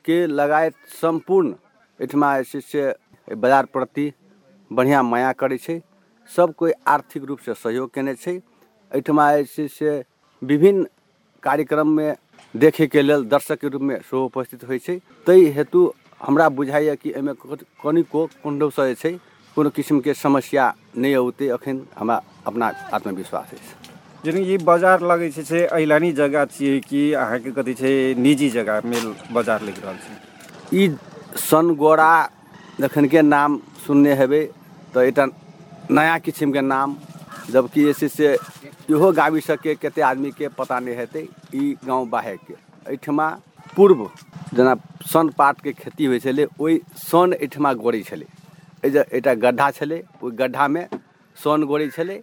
के 0.05 0.26
लगायत 0.29 0.75
सम्पूर्ण 1.00 1.50
एहिठमा 2.00 2.31
जे 2.38 2.45
छै 2.45 2.61
से 2.62 2.81
एहि 2.81 3.35
बाजार 3.37 3.65
प्रति 3.73 4.07
बढ़िआँ 4.71 5.03
माया 5.03 5.33
करै 5.41 5.59
छै 5.59 5.81
सब 6.31 6.55
कोइ 6.59 6.73
आर्थिक 6.88 7.25
रूपसँ 7.25 7.55
सहयोग 7.57 7.91
केने 7.95 8.15
छै। 8.17 8.35
एहिठमा 8.93 9.26
जे 9.33 9.45
छै 9.47 9.69
से 9.69 9.93
विभिन्न 10.43 10.87
कार्यक्रममे 11.43 12.09
देखैके 12.55 13.03
लेल 13.03 13.25
दर्शकके 13.29 13.69
रूपमे 13.69 13.97
सेहो 14.00 14.25
उपस्थित 14.25 14.65
होइ 14.69 14.79
छै। 14.79 14.99
ताहि 15.26 15.47
हेतु 15.57 15.81
हमरा 16.21 16.49
बुझाइए 16.50 16.97
कि 16.97 17.11
एहिमे 17.11 17.35
कनिको 17.83 18.26
कुण्डोसँ 18.43 18.87
जे 18.88 18.95
छै 18.97 19.12
कोनो 19.57 19.71
किसिमके 19.77 20.13
समस्या 20.15 20.65
नहि 21.01 21.15
औतै 21.17 21.47
एखन 21.55 21.77
हमरा 21.99 22.17
अपना 22.47 22.67
आत्मविश्वास 22.97 23.53
अछि। 23.55 23.73
जेना 24.25 24.41
ई 24.41 24.57
बाजार 24.69 24.99
लगै 25.11 25.29
छै 25.37 25.43
से 25.51 25.59
एलानी 25.79 26.11
जगह 26.21 26.45
छियै 26.55 26.79
कि 26.89 27.01
अहाँके 27.23 27.51
कथी 27.59 27.75
छै 27.81 27.93
निजी 28.25 28.49
जगहमे 28.57 29.01
बाजार 29.37 29.59
लागि 29.69 29.81
रहल 29.85 29.99
छै? 30.05 30.15
ई 30.73 30.83
सनगोड़ा 31.49 32.13
जखनके 32.81 33.23
नाम 33.25 33.59
सुनने 33.87 34.15
हेबै 34.21 34.43
तऽ 34.95 35.09
एकटा 35.09 35.25
नया 35.91 36.17
किसिमके 36.27 36.63
नाम 36.73 36.97
जबकि 37.53 37.85
जे 37.85 37.93
छै 38.01 38.09
से 38.09 38.29
इहो 38.91 39.11
गावी 39.21 39.41
सके 39.41 39.75
कते 39.83 40.01
आदमीके 40.11 40.49
पता 40.61 40.79
नहि 40.85 40.95
हेतै 41.01 41.23
ई 41.55 41.65
गाँव 41.87 42.07
बाहेके 42.15 42.55
एहिठमा 42.55 43.29
पूर्व 43.77 44.01
जेना 44.55 44.75
सन 45.13 45.29
पाटके 45.39 45.73
खेती 45.83 46.05
होइ 46.13 46.19
छलै 46.27 46.47
ओहि 46.61 46.75
सन 47.05 47.39
एहिठमा 47.39 47.73
गोड़ै 47.85 48.03
छलै। 48.11 48.27
एकटा 48.87 49.35
गड्ढा 49.45 49.71
छलै 49.78 50.00
ओहि 50.23 50.37
गड्ढामे 50.37 50.83
सन 51.37 51.64
गोड़ै 51.71 51.88
छलै, 51.97 52.19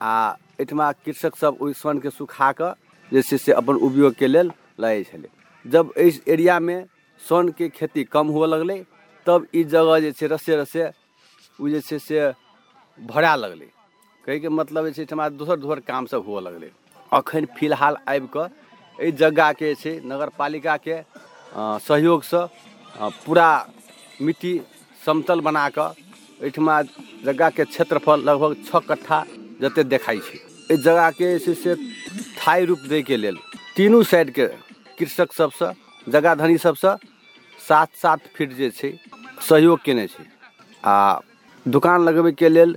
आ 0.00 0.12
एहिठमा 0.58 0.86
कृषकसभ 1.04 1.62
ओहि 1.62 1.74
सनके 1.82 2.10
सुखा 2.18 2.50
कऽ 2.60 2.72
जे 3.12 3.22
से 3.22 3.52
अपन 3.52 3.74
उपयोगके 3.88 4.26
लेल 4.26 4.50
जाइ 4.80 5.02
छलै। 5.10 5.28
जब 5.64 5.92
एहि 5.96 6.20
एरियामे 6.34 6.76
सनके 7.22 7.68
खेती 7.76 8.04
कम 8.14 8.26
हुअ 8.34 8.46
लगलै, 8.46 8.78
तब 9.26 9.46
ई 9.54 9.64
जगह 9.74 9.98
जे 10.04 10.12
छै 10.18 10.26
रसे 10.34 10.56
रसे 10.62 10.82
ओ 11.58 11.68
जे 11.68 11.80
छै 11.88 11.98
से 11.98 12.18
भरा 12.98 13.34
लगलै। 13.36 13.68
कहैके 14.24 14.48
मतलब 14.58 14.86
जे 14.86 14.92
छै 14.92 15.02
एहिठमा 15.02 15.28
दोसर 15.40 15.56
दोसर 15.64 15.80
कामसभ 15.90 16.22
हुअ 16.28 16.40
लगलै। 16.46 16.70
अखन 17.12 17.44
फ़िलहाल 17.56 17.96
आबि 18.08 18.28
कऽ 18.34 18.46
एहि 18.98 19.12
जगहके 19.22 19.68
जे 19.70 19.74
छै 19.82 19.92
नगर 20.12 20.28
पालिकाके 20.38 20.96
सहयोगसँ 21.86 22.42
पूरा 23.24 23.48
मिट्टी 24.20 24.54
समतल 25.00 25.40
बना 25.48 25.68
कऽ 25.76 26.03
एहिठमा 26.44 26.80
जगहके 27.24 27.64
क्षेत्रफल 27.64 28.20
लगभग 28.28 28.56
छओ 28.66 28.80
कट्ठा 28.88 29.18
जतेक 29.62 29.86
देखाइ 29.88 30.18
छै। 30.20 30.38
एहि 30.70 30.76
जगहके 30.78 31.26
जे 31.32 31.38
छै 31.44 31.54
से 31.54 31.74
थाई 32.38 32.64
रूप 32.64 32.80
दैके 32.88 33.16
लेल 33.16 33.36
तीनू 33.76 34.02
साइडके 34.04 34.46
कृषक 34.98 35.32
सबसँ 35.32 35.72
जगह 36.06 36.34
धनी 36.34 36.58
सबसँ 36.58 36.96
सात 37.58 37.88
सात 37.96 38.20
फीट 38.34 38.52
जे 38.54 38.70
छै, 38.70 38.92
सहयोग 39.40 39.78
केने 39.84 40.06
छै। 40.06 40.24
आ 40.84 41.20
दुकान 41.66 42.04
लगबैके 42.04 42.48
लेल 42.48 42.76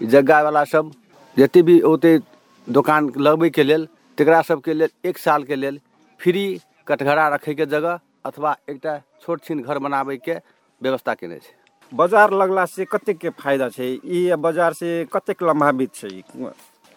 जगहवला 0.00 0.64
सब 0.64 0.90
जतेक 1.36 1.64
भी 1.64 1.80
ओते 1.82 2.18
दोकान 2.66 3.10
लगबैके 3.18 3.62
लेल, 3.62 3.86
तकरा 4.18 4.40
सबके 4.42 4.74
लेल 4.74 4.90
एक 5.04 5.18
सालके 5.18 5.56
लेल 5.56 5.80
फ्री 6.20 6.44
कटघरा 6.86 7.28
रखैके 7.34 7.66
जगह 7.66 8.00
अथवा 8.26 8.56
एकटा 8.70 8.98
छोट 9.22 9.42
छिन 9.44 9.62
घर 9.62 9.78
बनाबैके 9.78 10.34
व्यवस्था 10.80 11.14
केने 11.14 11.38
छै। 11.38 11.59
बाजार 11.92 12.32
लगला 12.32 12.64
से 12.66 12.84
कतेक 12.84 13.18
के 13.18 13.30
फायदा 13.40 13.68
छै? 13.68 13.88
ई 14.04 14.34
बाजार 14.38 14.72
से 14.72 14.90
कतेक 15.12 15.42
लाभान्वित 15.42 15.94
छै? 15.94 16.08
ई? 16.08 16.22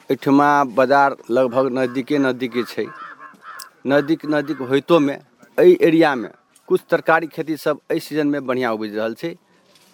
एहिठमा 0.09 0.49
बाजार 0.77 1.15
लगभग 1.29 1.69
नजदीके 1.77 2.17
नजदीके 2.17 2.63
छै। 2.63 2.85
नजदीक 3.87 4.25
नजदीक 4.25 4.61
होइतोमे 4.69 5.13
एहि 5.57 5.77
एरियामे 5.81 6.27
किछु 6.69 6.85
तरकारी 6.89 7.27
खेती 7.27 7.57
सब 7.57 7.79
एहि 7.91 7.99
सीजनमे 7.99 8.39
बढ़िआँ 8.49 8.71
उपजि 8.73 8.95
रहल 8.97 9.13
छै। 9.15 9.31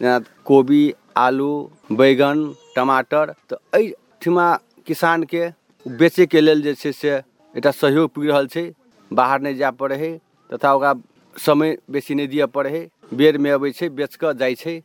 जेना 0.02 0.18
कोबी 0.46 0.82
आलू 1.18 1.52
बैगन 1.92 2.44
टमाटर 2.76 3.34
तऽ 3.50 3.80
एहिठमा 3.80 4.48
किसानके 4.88 5.44
बेचैके 5.86 6.42
लेल 6.42 6.62
जे 6.64 6.74
छै 6.76 6.92
से 6.92 7.16
एकटा 7.54 7.72
सहयोग 7.74 8.12
पुगि 8.14 8.28
रहल 8.28 8.48
छै। 8.48 8.66
बाहर 9.12 9.42
नहि 9.42 9.56
जाय 9.56 9.72
पड़ै 9.80 10.12
तथा 10.50 10.74
ओकरा 10.74 10.94
समय 11.36 11.78
बेसी 11.92 12.16
नहि 12.16 12.28
दिअ 12.28 12.46
पड़ै 12.56 12.72
हइ। 12.72 12.86
बेरमे 13.18 13.50
अबै 13.52 13.72
छै 13.72 13.90
बेच 13.98 14.16
कऽ 14.16 14.34
जाइ 14.42 14.56
छै। 14.56 14.76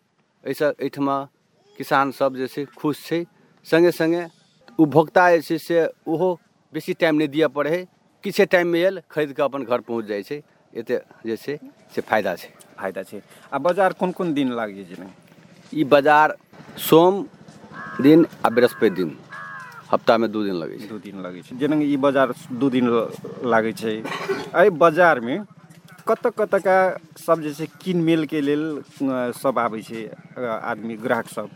एहिसँ 0.44 0.70
एहिठमा 0.70 1.16
किसान 1.76 2.10
सब 2.12 2.36
जे 2.36 2.46
छै 2.46 2.64
खुश 2.74 3.04
छै 3.06 3.20
सङ्गे 3.66 3.92
सङ्गे 3.92 4.22
उपभोक्ता 4.78 5.24
जे 5.32 5.40
छै 5.42 5.58
से 5.60 5.78
ओहो 6.06 6.30
बेसी 6.72 6.94
टाइम 6.96 7.14
नहि 7.16 7.28
दिअ 7.28 7.48
पड़ै 7.50 7.70
हइ 7.70 7.84
किछे 8.24 8.44
टाइममे 8.46 8.82
आयल 8.82 9.00
खरीद 9.10 9.32
कऽ 9.32 9.44
अपन 9.44 9.64
घर 9.64 9.80
पहुँच 9.82 10.04
जाइ 10.04 10.22
छै। 10.22 10.38
एतेक 10.72 11.02
जे 11.26 11.36
छै 11.36 11.58
से 11.94 12.00
फायदा 12.02 12.34
छै। 12.36 12.48
फायदा 12.78 13.02
छै। 13.02 13.20
आ 13.52 13.58
बाजार 13.60 13.92
कोन 13.94 14.12
कोन 14.12 14.32
दिन 14.34 14.52
लागे 14.52 14.84
छै 14.84 15.08
ई 15.72 15.84
बाजार 15.86 16.34
सोम 16.80 17.22
दिन 18.00 18.26
आ 18.44 18.48
बृहस्पति 18.50 18.90
दिन। 18.92 19.16
हफ्तामे 19.92 20.28
दू 20.28 20.42
दिन 20.44 20.56
लगै 20.56 20.78
छै। 20.78 20.88
दू 20.88 20.98
दिन 20.98 21.20
लगै 21.22 21.42
छै। 21.42 21.56
जेना 21.56 21.76
ई 21.78 21.96
बाजार 21.98 22.32
दू 22.60 22.70
दिन 22.70 22.90
लागै 23.46 23.72
छै। 23.74 23.94
एहि 23.94 24.70
बाजारमे 24.82 25.36
कतऽ 26.06 26.30
कतऽ 26.38 26.58
का 26.60 26.76
सब 27.18 27.40
जे 27.42 27.52
छै 27.54 27.66
किन 27.80 28.00
मेलके 28.04 28.40
लेल 28.40 28.64
सब 29.40 29.58
आबै 29.58 29.80
छै 29.82 30.02
आदमी 30.70 30.96
ग्राहक 31.04 31.28
सब? 31.28 31.48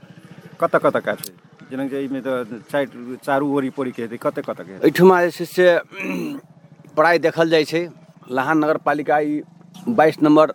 कतऽ 0.61 0.79
कतऽ 0.85 1.01
का 1.07 1.15
छै? 1.15 1.33
जेना 1.71 1.87
कि 1.89 1.97
एहिमे 1.97 2.21
तऽ 2.27 2.61
चारि 2.71 3.17
चारू 3.25 3.47
ओरी 3.55 3.71
पोरीके 3.77 4.03
हेतै 4.03 4.19
कतऽ 4.23 4.43
कतऽ 4.43 4.65
के 4.65 4.73
हेतै 4.73 4.85
एहिठमा 4.89 5.17
जे 5.25 5.31
छै 5.31 5.45
से 5.47 5.67
प्राय 6.97 7.19
देखल 7.27 7.51
जाइ 7.51 7.65
छै 7.73 7.83
लहान 8.39 8.65
नगर 8.65 8.77
पालिका 8.89 9.19
ई 9.27 9.43
बाईस 10.01 10.17
नम्बर 10.23 10.55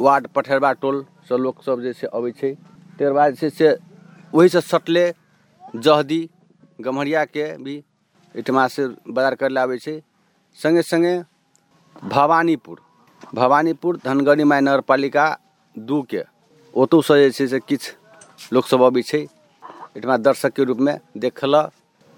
वार्ड 0.00 0.26
पठेरबा 0.36 0.72
टोलसँ 0.82 1.38
लोकसभ 1.46 1.80
जे 1.86 1.92
छै 2.00 2.12
अबै 2.12 2.32
छै। 2.40 2.52
तकर 2.98 3.12
बाद 3.12 3.40
जे 3.40 3.40
छै 3.40 3.50
से 3.56 3.68
ओहिसँ 4.32 4.60
सटले 4.66 5.06
जहदी 5.78 6.20
गम्हरियाके 6.80 7.46
भी 7.64 7.76
एहिठमा 8.34 8.66
से 8.76 8.86
बाजार 9.10 9.34
करै 9.40 9.52
लए 9.54 9.62
आबै 9.62 9.78
छै। 9.86 9.96
सङ्गे 10.58 10.82
सङ्गे 10.82 11.14
भवानीपुर 12.10 12.78
भवानीपुर 13.34 13.96
धनगढ़ी 14.04 14.44
माय 14.44 14.60
नगर 14.60 14.80
पालिका 14.88 15.26
दूके। 15.74 16.22
ओतहुसँ 16.74 17.16
जे 17.16 17.30
छै 17.30 17.46
से 17.46 17.58
किछु 17.60 18.54
लोकसभ 18.54 18.82
अबै 18.84 19.02
छै 19.02 19.18
एहिठमा 19.18 20.16
दर्शकके 20.18 20.64
रूपमे 20.64 20.94
देखलक 21.16 21.70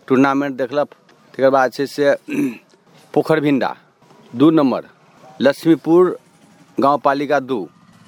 टूर्नामेंट 0.09 0.57
देखलक। 0.57 0.89
तकर 1.35 1.51
बाद 1.51 1.73
छै 1.73 1.87
से 1.87 2.15
पोखरभिंडा 3.15 3.75
दू 4.33 4.51
नम्बर 4.51 4.89
लक्ष्मीपुर 5.41 6.17
गाँव 6.79 6.99
पालिका 7.05 7.41
दू 7.43 7.61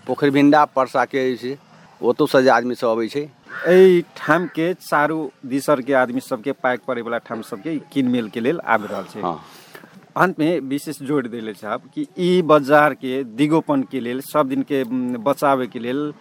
पोखरभिंडा 0.06 0.64
परसाके 0.76 1.24
जे 1.30 1.36
छै 1.42 1.58
ओतहुसँ 2.00 2.42
जे 2.42 2.50
आदमी 2.50 2.74
सब 2.74 2.88
अबै 2.88 3.08
छै। 3.08 3.24
एहि 3.68 4.00
ठामके 4.16 4.72
चारू 4.76 5.18
दिसरके 5.46 5.92
आदमी 5.96 6.20
सबके 6.22 6.52
पाइक 6.64 6.80
पड़ैवला 6.88 7.18
ठाम 7.28 7.42
सबके 7.50 7.78
किनमेलके 7.92 8.40
लेल 8.40 8.60
आबि 8.66 8.86
रहल 8.86 9.04
छै। 9.12 9.22
हाँ 10.16 10.24
अंतमे 10.24 10.58
विशेष 10.70 10.98
जोड़ 11.02 11.26
देले 11.26 11.52
साहब 11.54 11.88
कि 11.94 12.06
ई 12.18 12.42
बाजारके 12.50 13.22
दिगोपनके 13.38 14.00
लेल 14.00 14.20
सब 14.22 14.48
दिनके 14.48 14.82
उम, 14.82 15.16
बचाबैके 15.24 15.78
लेल 15.78 16.12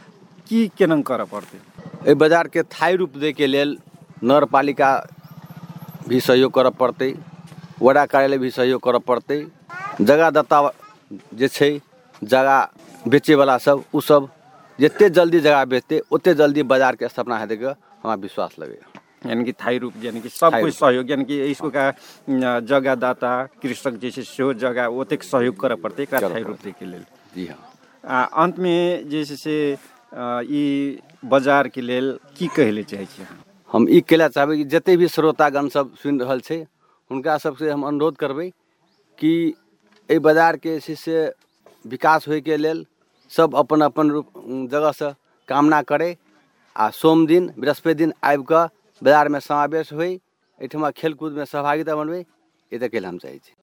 की 0.49 0.67
केना 0.77 1.01
करऽ 1.09 1.25
पड़तै 1.31 1.57
एहि 2.05 2.15
बाजारके 2.21 2.63
थाई 2.73 2.95
रूप 3.01 3.17
दैके 3.23 3.47
लेल 3.47 3.77
नगर 4.23 4.45
पालिका 4.55 4.89
भी 6.07 6.19
सहयोग 6.19 6.53
करऽ 6.53 6.69
पड़तै 6.79 7.13
वडा 7.81 8.05
कार्यालय 8.13 8.37
भी 8.37 8.49
सहयोग 8.57 8.81
करऽ 8.83 8.99
पड़तै 9.07 9.39
जगह 10.01 10.29
दत्ता 10.37 10.61
जे 11.39 11.47
छै 11.47 11.71
जगह 12.21 13.09
बेचैवला 13.13 13.57
सब 13.67 13.83
उ 13.93 14.01
सब 14.09 14.27
जतेक 14.79 15.11
जल्दी 15.19 15.39
जगह 15.47 15.63
बेचतै 15.75 16.01
ओतेक 16.11 16.37
जल्दी 16.37 16.63
बाजारके 16.73 17.07
स्थापना 17.09 17.37
हेतैके 17.39 17.65
हमरा 17.65 18.15
विश्वास 18.25 18.55
लगैए। 18.59 18.92
यानी 19.27 19.43
कि 19.45 19.51
थाई 19.63 19.77
रूप 19.79 19.93
यानी 20.03 20.21
कि 20.21 20.29
सब 20.29 20.53
रूप। 20.55 20.69
सहयोग 20.73 21.09
यानी 21.11 21.23
कि 21.25 21.41
इसको 21.51 21.69
का 21.77 21.87
अ, 21.87 22.59
जगह 22.71 22.95
दाता 23.05 23.31
कृषक 23.63 23.93
जे 24.03 24.11
छै 24.11 24.23
सेहो 24.23 24.53
जगह 24.65 24.85
ओतेक 25.01 25.23
सहयोग 25.23 25.55
करऽ 25.59 25.75
पड़तै 25.83 26.03
एकरा 26.03 26.19
थाई 26.29 26.43
रूप 26.43 26.57
पड़तै। 26.57 26.63
दैके 26.69 26.85
लेल 26.91 27.05
जी 27.35 27.47
हाँ 27.47 27.59
आ 28.03 28.23
अंतमे 28.43 28.75
जे 29.11 29.23
छै 29.25 29.35
से 29.43 29.55
ई 30.53 30.63
बाजारके 31.33 31.81
लेल 31.81 32.17
की 32.37 32.47
कहै 32.55 32.71
लए 32.71 32.83
चाहै 32.91 33.05
छी 33.13 33.27
हम 33.69 33.87
ई 33.89 34.01
कहला 34.09 34.27
चाहबै 34.37 34.57
कि 34.57 34.63
जतेक 34.75 34.97
भी 34.99 35.07
श्रोतागण 35.15 35.67
सब 35.75 35.95
सुनि 36.03 36.23
रहल 36.23 36.39
छै 36.49 36.59
हुनका 37.11 37.37
सबसे 37.45 37.69
हम 37.71 37.83
अनुरोध 37.91 38.15
करबै 38.23 38.49
कि 39.19 39.31
एहि 40.09 40.19
बाजारके 40.27 40.73
जे 40.75 40.79
छै 40.87 40.95
से 41.05 41.17
विकास 41.85 42.27
होइके 42.27 42.57
लेल 42.57 42.85
सब 43.31 43.55
अपन 43.63 43.81
अपन 43.89 44.11
रूप 44.11 44.27
जगहसँ 44.71 45.13
कामना 45.49 45.81
करै 45.91 46.11
आ 46.75 46.89
सोम 46.99 47.25
दिन 47.27 47.49
बृहस्पति 47.57 47.93
दिन 48.03 48.13
आबि 48.31 48.43
कऽ 48.51 48.67
बाजारमे 49.03 49.39
समावेश 49.41 49.91
होइ 49.93 50.11
एहिठमा 50.13 50.89
खेलकूदमे 50.97 51.45
सहभागिता 51.45 51.95
बनबै 51.95 52.21
एतेक 52.71 52.93
लेल 52.95 53.05
हम 53.05 53.17
चाहै 53.23 53.39
छी। 53.45 53.53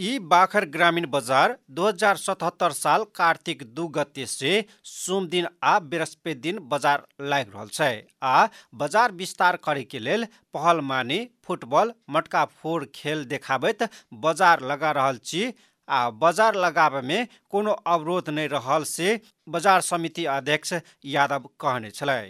ई 0.00 0.10
बाखर 0.28 0.64
ग्रामीण 0.74 1.06
बजार 1.12 1.54
2077 1.78 2.74
साल 2.74 3.02
कार्तिक 3.14 3.64
दू 3.78 3.86
गते 3.96 4.26
से 4.26 4.52
सोम 4.90 5.26
दिन 5.32 5.48
आ 5.62 5.72
बृहस्पति 5.88 6.34
दिन 6.44 6.60
बजार 6.70 7.02
लागि 7.32 7.50
रहल 7.50 7.72
छै 7.78 7.88
आ 8.22 8.36
बजार 8.82 9.12
विस्तार 9.18 9.58
करे 9.64 9.82
के 9.90 9.98
लेल 10.00 10.26
पहल 10.54 10.80
मानी 10.92 11.18
फुटबॉल 11.46 11.92
मटका 12.16 12.44
फोड़ 12.62 12.84
खेल 12.94 13.24
देखाबैत 13.34 13.84
बजार 14.22 14.64
लगा 14.72 14.90
रहल 15.00 15.20
छी। 15.24 15.42
आ 15.90 16.10
बजार 16.18 16.54
लगाबे 16.56 17.00
में 17.06 17.26
कोनो 17.50 17.72
अवरोध 17.88 18.28
नहीं 18.30 18.48
रहल 18.50 18.84
से 18.88 19.20
बजार 19.48 19.80
समिति 19.82 20.24
अध्यक्ष 20.32 20.72
यादव 21.06 21.50
कहने 21.60 21.90
छलै। 21.92 22.22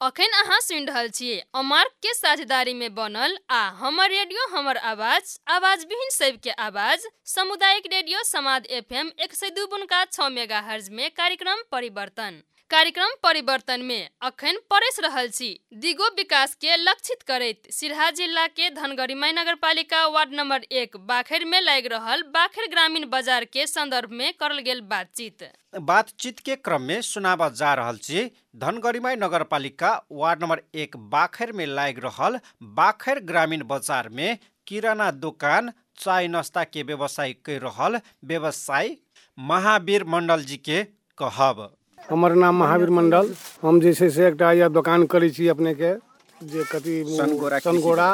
अखन 0.00 0.34
अहाँ 0.38 0.58
सुनि 0.60 0.84
रहल 0.86 1.08
छियै 1.10 1.38
अमार्क 1.56 1.92
के 2.02 2.12
साझेदारी 2.14 2.74
में 2.74 2.94
बनल 2.94 3.36
आ 3.50 3.62
हमर 3.78 4.10
रेडियो 4.10 4.46
हमर 4.50 4.76
आवाज 4.90 5.38
आवाज 5.50 5.84
विहीन 5.84 6.10
सबके 6.12 6.50
आवाज 6.66 7.06
सामुदायिक 7.26 7.88
रेडियो 7.92 8.22
समाद 8.24 8.66
एफएम 8.78 9.10
एक 9.20 9.34
सौ 9.34 9.50
दू 9.56 9.66
बुनका 9.72 10.04
छः 10.06 10.28
मेगा 10.30 10.60
हर्ज 10.68 10.88
में 10.90 11.10
कार्यक्रम 11.16 11.62
परिवर्तन। 11.72 12.40
कार्यक्रम 12.70 13.12
परिवर्तन 13.22 13.80
में 13.80 14.08
अखन 14.22 14.56
परस 14.70 14.98
रहल 15.00 15.28
छी। 15.28 15.48
दिगो 15.74 16.06
विकास 16.16 16.54
के 16.54 16.76
लक्षित 16.76 17.22
करैत 17.22 17.70
सिरहा 17.70 18.10
जिला 18.10 18.46
के 18.46 18.68
धनगढ़ी 18.70 19.14
नगर 19.14 19.54
पालिका 19.54 20.04
वार्ड 20.06 20.34
नंबर 20.34 20.64
एक 20.72 20.96
बाखर 21.06 21.44
में 21.44 21.60
लागि 21.60 21.88
रहल 21.88 22.22
बाखर 22.34 22.66
ग्रामीण 22.66 23.08
बाजार 23.08 23.44
के 23.44 23.66
संदर्भ 23.66 24.10
में 24.10 24.32
करल 24.32 24.58
गेल 24.58 24.80
बातचीत। 24.80 25.48
बातचीत 25.80 26.38
के 26.38 26.56
क्रम 26.56 26.82
में 26.82 27.00
सुनावा 27.02 27.48
जा 27.48 27.72
रहल 27.74 27.96
छी 27.98 28.26
धनगढ़ीमाई 28.56 29.16
नगरपालिका 29.16 29.94
वार्ड 30.12 30.42
नंबर 30.42 30.62
एक 30.74 30.96
बाखर 31.08 31.52
में 31.52 31.66
लागि 31.66 32.00
रहल 32.00 32.38
बाखर 32.76 33.20
ग्रामीण 33.22 33.64
बाजार 33.64 34.08
में 34.10 34.38
किराना 34.66 35.10
दुकान 35.16 35.72
चाय 35.98 36.28
नाश्ता 36.28 36.64
के 36.64 36.82
व्यवसाय 36.82 37.32
कर 37.44 37.60
रहल 37.62 38.00
व्यवसायी 38.24 38.96
महावीर 39.38 40.04
मंडल 40.06 40.44
जी 40.44 40.56
के 40.64 40.84
कहब। 41.18 41.68
हमर 42.10 42.32
नाम 42.34 42.56
महावीर 42.58 42.90
मंडल। 42.98 43.30
हम 43.62 43.80
जे 43.80 43.92
छै 43.94 44.08
से 44.10 44.26
एकटा 44.26 44.52
या 44.58 44.68
दोकान 44.76 45.06
करै 45.12 45.30
छी 45.30 45.48
अपने 45.54 45.74
के 45.80 45.92
जे 46.40 46.64
कथी 46.72 46.94
सनगोरा 47.16 47.58
कृषि 47.58 47.68
सनगोरा 47.68 48.10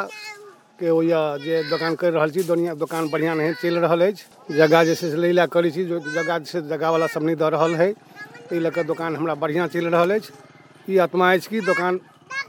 के 0.80 0.90
ओया 0.90 1.20
जे 1.38 1.62
दोकान 1.70 1.94
कर 2.00 2.12
रहल 2.12 2.30
छी 2.30 2.42
दुनिया 2.44 2.74
दोकान 2.82 3.08
बढ़िया 3.10 3.34
नहीं 3.34 3.52
चलि 3.62 3.78
रहल 3.80 4.00
अछि। 4.06 4.24
जगह 4.56 4.84
जे 4.84 4.94
छै 4.94 5.10
से 5.10 5.16
लैला 5.16 5.46
करै 5.54 5.70
छी 5.70 5.84
जो 5.86 5.98
जगह 6.08 6.38
जे 6.38 6.50
छै 6.52 6.60
जगह 6.68 6.88
वाला 6.90 7.06
सब 7.14 7.22
नहीं 7.22 7.36
दऽ 7.36 7.50
रहल 7.50 7.74
है 7.76 7.88
ताहि 7.92 8.60
लऽ 8.60 8.70
कऽ 8.70 8.84
दोकान 8.84 9.16
हमरा 9.16 9.34
बढ़िया 9.36 9.66
चलि 9.68 9.88
रहल 9.88 10.14
अछि। 10.16 10.32
ई 10.88 10.96
आत्मा 10.98 11.32
अछि 11.32 11.48
कि 11.50 11.60
दोकान 11.62 12.00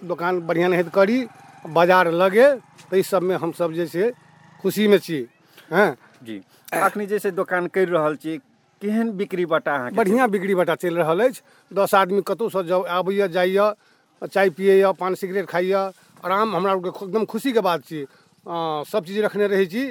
दोकान 0.05 0.39
बढ़िया 0.47 0.67
नहीं 0.67 0.83
करी 0.91 1.19
बाज़ार 1.69 2.11
लगे 2.13 2.47
ताहि 2.91 3.03
सबमे 3.03 3.35
हमसब 3.43 3.73
जे 3.73 3.85
छै 3.87 4.11
खुशीमे 4.63 4.99
छी। 4.99 5.19
हँ? 5.71 5.95
जी। 6.23 6.41
अखनी 6.79 7.05
जे 7.07 7.19
छै 7.19 7.31
दोकान 7.33 7.67
कर 7.69 7.87
रहल 7.89 8.15
छी 8.17 8.37
केहन 8.81 9.11
बिक्री 9.17 9.45
बटा 9.45 9.75
अहाँके 9.75 9.95
बढ़िया 9.95 10.27
बिक्री 10.27 10.55
बटा 10.55 10.75
चलि 10.75 10.95
रहल 10.95 11.19
अछि। 11.25 11.41
दस 11.71 11.93
आदमी 11.95 12.21
कतहुसँ 12.21 12.63
जाउ 12.63 12.83
आबैए 12.83 13.27
जाइए 13.29 13.71
चाय 14.27 14.49
पियैए 14.51 14.91
पान 14.99 15.15
सिगरेट 15.15 15.45
खाइए 15.45 15.73
आराम 16.23 16.55
हमरा 16.55 16.71
आरके 16.71 16.89
एकदम 17.05 17.25
खुशीके 17.25 17.61
बात 17.61 17.83
छी। 17.85 18.05
सब 18.45 19.03
चीज़ 19.05 19.19
रखने 19.21 19.47
रहै 19.47 19.65
छी 19.65 19.83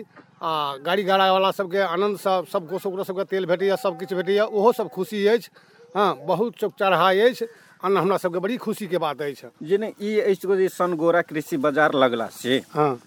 आ 0.43 0.77
गाड़ी 0.85 1.03
घोड़ावला 1.05 1.51
सबके 1.51 1.79
आनन्दसँ 1.81 2.45
सबको 2.53 2.77
ओकरो 2.79 3.05
सबके 3.05 3.25
तेल 3.27 3.47
भेटैए 3.47 3.77
सब 3.77 3.99
किछु 3.99 4.17
भेटैए 4.17 4.41
ओहो 4.41 4.73
सब 4.73 4.89
खुशी 4.91 5.27
अछि। 5.27 5.49
हँ 5.97 6.27
बहुत 6.27 6.55
चौक 6.61 6.73
चढ़ाइ 6.79 7.21
अछि 7.21 7.47
अन्न 7.83 7.97
हमरा 7.97 8.17
सबके 8.17 8.39
बड़ी 8.39 8.57
खुशीके 8.57 8.99
बात 8.99 9.23
अछि। 9.23 9.49
जेना 9.63 9.87
ई 10.01 10.19
अछि 10.21 10.57
जे 10.57 10.69
सनगोरा 10.69 11.23
कृषि 11.23 11.57
बाज़ार 11.57 11.95
लगला 11.95 12.27
से 12.33 12.63
हँ। 12.75 12.99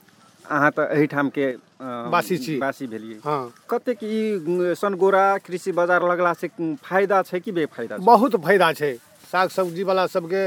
अहाँ 0.50 0.72
तऽ 0.72 0.86
एहिठाम 0.98 1.30
के 1.30 1.46
अ, 1.52 2.10
वासी 2.12 2.38
छी। 2.38 2.58
वासी 2.60 2.88
भेलियै। 2.88 3.20
हँ। 3.26 3.54
कतेक 3.70 4.00
ई 4.04 4.74
सनगोरा 4.82 5.26
कृषि 5.46 5.72
बाज़ार 5.72 6.02
लगला 6.10 6.34
से 6.34 6.48
फ़ायदा 6.82 7.22
छै 7.30 7.40
कि 7.40 7.52
बेफायदा 7.52 7.98
बहुत 8.02 8.36
फ़ायदा 8.44 8.72
छै। 8.80 8.94
साग 9.32 9.50
सब्ज़ी 9.50 9.84
वाला 9.84 10.06
सबके 10.08 10.44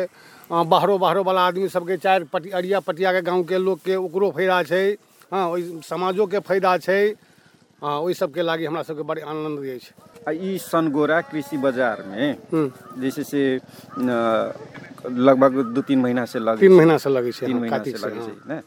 बाहरो 0.50 0.97
बाहरो 0.99 1.23
वाला 1.23 1.40
आदमी 1.47 1.69
सबके 1.69 1.97
चारि 2.02 2.25
पटी 2.33 2.50
अरिया 2.50 2.80
पटियाके 2.83 3.21
गाँवके 3.23 3.59
लोकके 3.59 3.95
ओकरो 3.97 4.30
फ़ायदा 4.37 4.62
छै। 4.71 4.85
हँ 5.33 5.45
ओहि 5.50 5.62
समाजोके 5.87 6.38
फ़ायदा 6.49 6.76
छै। 6.87 7.02
हँ 7.83 7.97
ओहि 8.00 8.14
सबके 8.14 8.42
लागि 8.42 8.64
हमरा 8.66 8.83
सबके 8.83 9.02
बड़ी 9.09 9.21
आनंद 9.23 9.59
अछि 9.64 9.92
आ 10.28 10.30
ई 10.37 10.59
सनगोरा 10.61 11.21
कृषि 11.30 11.57
बाजारमे 11.64 12.25
हम्म, 12.52 12.69
जैसे 13.00 13.23
से 13.25 13.40
लगभग 13.97 15.52
दू 15.75 15.80
तीन 15.88 15.99
महीना 16.00 16.25
से 16.28 16.38
लगे 16.38 16.61
तीन। 16.61 16.73
महीना 16.76 16.97
से 16.99 17.11
लगै 17.11 17.33
छै 17.33 17.47
तीन 17.47 17.52
हाँ, 17.54 17.61
महीना 17.61 17.78
से 17.85 17.92
से 17.92 18.07
लगे 18.07 18.21
छै 18.21 18.33
हाँ। 18.33 18.49
ने? 18.50 18.61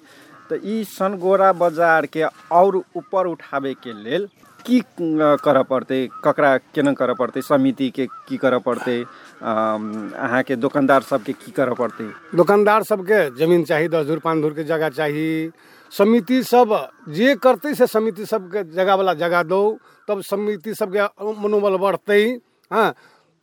तऽ 0.50 0.60
ई 0.66 0.84
सनगोरा 0.86 1.52
बाज़ार 1.54 2.06
के 2.06 2.24
और 2.52 2.76
ऊपर 2.76 3.28
उठाबे 3.28 3.74
के 3.84 3.94
लेल 4.04 4.28
की 4.66 4.80
करऽ 4.98 5.64
पड़तै 5.70 6.08
ककरा 6.24 6.58
केना 6.76 6.92
करऽ 6.94 7.14
पड़तै 7.20 7.42
समिति 7.44 7.90
के 7.90 8.06
करऽ 8.38 8.60
पड़तै 8.66 8.98
अहाँके 9.42 10.56
दोकानदार 10.56 11.02
सबके 11.04 11.34
की 11.36 11.52
करऽ 11.52 11.74
पड़तै 11.76 12.10
दुकानदार 12.36 12.84
सबके 12.84 13.20
ज़मीन 13.36 13.64
चाही, 13.64 13.88
दस 13.88 14.06
धूर, 14.08 14.20
पाँच 14.20 14.42
धूर 14.42 14.54
के 14.54 14.64
जगह 14.64 14.90
चाही। 14.90 15.52
समिति 15.92 16.42
सब 16.44 16.72
जे 17.10 17.36
करतै 17.36 17.74
से 17.76 17.88
समिति 17.88 18.26
सबके 18.26 18.64
जगह 18.74 18.96
वाला 18.96 19.14
जगह 19.14 19.44
दो। 19.44 19.62
तब 20.08 20.22
समिति 20.22 20.74
सबके 20.74 21.02
मनोबल 21.42 21.78
बढ़तै। 21.78 22.24
हाँ 22.72 22.94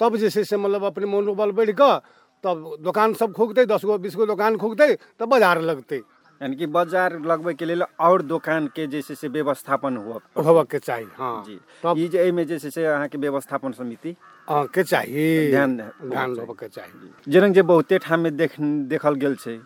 तब 0.01 0.17
जे 0.17 0.31
छै 0.31 0.45
से 0.45 0.57
मतलब 0.57 0.85
अपने 0.85 1.07
मनोबल 1.07 1.51
बढ़ि 1.53 1.73
कऽ 1.73 1.99
तब 2.45 2.57
दोकान 2.81 3.15
सब 3.15 3.33
खुगतै, 3.33 3.67
दस 3.67 3.85
गो, 3.85 3.99
बीस 3.99 4.17
गो 4.17 4.27
दोकान 4.27 4.57
खुगतै, 4.57 4.97
तब 5.21 5.29
बाज़ार 5.29 5.61
लगतै। 5.61 6.01
यानी 6.41 6.57
कि 6.57 6.67
बाज़ार 6.73 7.19
लगबै 7.21 7.53
के 7.55 7.65
लेल 7.65 7.83
और 8.01 8.23
दोकान 8.23 8.67
के 8.77 8.87
जे 8.93 9.01
छै 9.03 9.15
से 9.15 9.29
व्यवस्थापन 9.29 9.97
हुअ 9.97 10.19
होबक 10.45 10.67
के 10.71 10.79
चाही 10.79 11.07
हाँ। 11.17 11.45
जी। 11.47 11.59
ई 12.05 12.09
जे 12.09 12.19
एहिमे 12.19 12.45
जे 12.45 12.59
छै 12.59 12.71
से 12.71 12.85
अहाँके 12.87 13.19
व्यवस्थापन 13.19 13.73
समिति 13.73 14.15
हाँ, 14.49 14.65
के 14.75 14.83
चाही। 14.83 15.51
ध्यान 15.51 15.77
ध्यान 15.77 16.35
के 16.61 16.69
चाही। 16.69 17.33
जेना 17.33 17.49
जे 17.49 17.63
बहुते 17.63 17.99
ठाम 17.99 18.21
में 18.21 18.37
देख 18.37 18.61
देखल 18.89 19.15
गेल 19.21 19.35
छै 19.37 19.59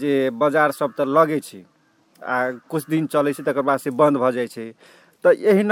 जे 0.00 0.30
बाज़ार 0.32 0.72
सब 0.72 0.92
तऽ 0.98 1.04
लगे 1.04 1.40
छै 1.40 1.64
आ 2.22 2.50
कुछ 2.72 2.88
दिन 2.88 3.06
चलै 3.12 3.32
छै 3.32 3.42
तकर 3.44 3.62
बाद 3.68 3.78
से 3.78 3.90
बंद 3.92 4.16
भऽ 4.16 4.32
जाइ 4.32 4.46
छै। 4.48 4.72
तऽ 5.24 5.36
एहन 5.44 5.70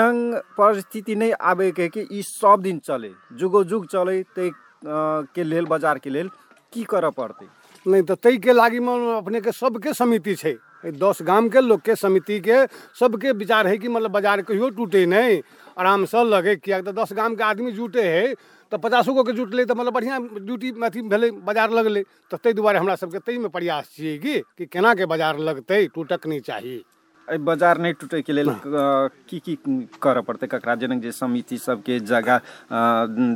परिस्थिति 0.58 1.14
नहि 1.14 1.30
आबे 1.48 1.70
के 1.72 1.88
कि 1.88 2.06
ई 2.12 2.22
सब 2.22 2.60
दिन 2.62 2.78
चले। 2.84 3.10
जुगो 3.40 3.64
जुग 3.64 3.86
चले 3.88 4.22
ते 4.36 4.50
के 4.84 5.42
लेल 5.44 5.66
बाज़ार 5.66 5.98
के 5.98 6.10
लेल 6.10 6.30
की 6.72 6.84
करऽ 6.84 7.10
पड़तै? 7.16 7.46
नहीं 7.86 8.02
तो 8.02 8.14
तई 8.14 8.38
के 8.38 8.52
लागी 8.52 8.80
में 8.80 8.94
अपने 9.16 9.40
के 9.40 9.52
सबके 9.52 9.92
समिति 9.94 10.36
है 10.44 10.54
दस 10.94 11.18
गाम 11.22 11.48
के 11.48 11.60
लोग 11.60 11.80
के 11.82 11.94
समिति 11.96 12.38
के 12.40 12.64
सबके 13.00 13.32
विचार 13.34 13.66
है 13.66 13.76
कि 13.78 13.88
मतलब 13.88 14.10
बाज़ार 14.10 14.42
कहियो 14.42 14.68
टूटे 14.70 15.04
नहीं। 15.06 15.40
आराम 15.78 16.04
से 16.04 16.24
लगे, 16.24 16.56
किया 16.56 16.80
तो 16.82 16.92
दस 16.92 17.12
गाम 17.12 17.34
के 17.34 17.44
आदमी 17.44 17.72
जुटे 17.72 18.02
है 18.04 18.34
तो 18.72 18.78
पचासो 18.78 19.12
गो 19.14 19.22
के 19.22 19.32
जुटले 19.32 19.64
तो 19.64 19.74
मतलब 19.74 19.92
बढ़िया 19.92 20.18
ड्यूटी 20.18 20.70
अथी 20.82 21.02
भले, 21.04 21.30
बाज़ार 21.30 21.70
लगले। 21.72 22.02
तो 22.30 22.36
ते 22.36 22.52
दुआरे 22.52 22.78
हमरा 22.78 22.94
सबके 22.96 23.18
तई 23.20 23.38
में 23.38 23.50
प्रयास 23.50 23.90
छे 23.96 24.16
कि 24.18 24.66
केना 24.66 24.94
के 24.94 25.06
बाज़ार 25.06 25.38
लगते, 25.40 25.86
टूटक 25.86 26.26
नहीं 26.26 26.40
चाही। 26.40 26.74
एहि 26.74 26.82
बाज़ार 27.28 27.78
नहीं 27.78 27.92
टूटे 28.00 28.20
के 28.22 28.32
लिए 28.32 28.44
अ, 28.44 29.08
की 29.28 29.38
की 29.38 29.54
करऽ 30.02 30.20
पड़तै? 30.22 30.46
ककरा 30.46 30.74
जनक 30.74 31.02
जे 31.02 31.12
समिति 31.12 31.58
सबके 31.58 31.98
जगह 32.00 32.40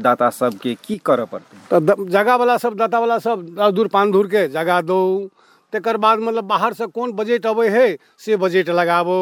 दाता 0.02 0.30
सबके 0.30 0.74
की 0.84 0.96
करऽ 1.06 1.24
पड़तै? 1.26 1.56
तो 1.70 2.08
जगह 2.08 2.34
वाला 2.36 2.56
सब 2.58 2.74
दाता 2.76 2.98
वाला 3.00 3.18
सब 3.18 3.46
दूर 3.74 3.88
पान 3.88 4.10
दूर 4.10 4.26
के 4.26 4.46
जगह 4.48 4.80
दो। 4.82 5.00
तकर 5.72 5.96
बाद 5.96 6.18
मतलब 6.18 6.44
बाहर 6.46 6.72
से 6.74 6.86
कौन 6.88 7.12
बजट 7.12 7.46
अबै 7.46 7.68
है 7.70 7.86
से 8.18 8.36
बजट 8.36 8.70
लगाबो। 8.70 9.18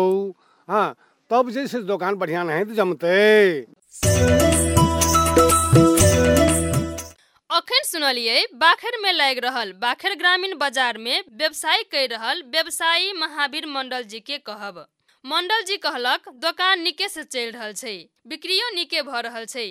हाँ 0.68 0.94
तब 1.30 1.50
जे 1.50 1.60
छै 1.60 1.68
से 1.68 1.82
दोकान 1.84 2.14
बढ़िया 2.16 2.42
नहीं 2.44 2.64
तो 2.64 2.74
जमतै। 2.74 4.53
अखन 7.54 7.82
सुनलिए 7.84 8.38
बाखर 8.54 8.96
में 9.02 9.12
लागि 9.12 9.40
रहल 9.40 9.72
बाखर 9.82 10.14
ग्रामीण 10.14 10.56
बाजार 10.58 10.96
में 10.98 11.22
व्यवसाय 11.32 11.82
कर 11.92 12.08
रहल 12.10 12.42
व्यवसायी 12.52 13.12
महावीर 13.12 13.66
मंडल 13.66 14.02
जी 14.04 14.20
के 14.20 14.38
कहब। 14.40 14.84
मंडल 15.24 15.62
जी 15.62 15.76
कहलक 15.76 16.28
दोकान 16.36 16.80
नीके 16.82 17.08
से 17.08 17.22
चलि 17.24 17.50
रहल 17.50 17.72
छै 17.74 17.94
बिक्रियो 18.26 18.70
नीके 18.74 19.02
भऽ 19.02 19.20
रहल 19.20 19.44
छै 19.46 19.66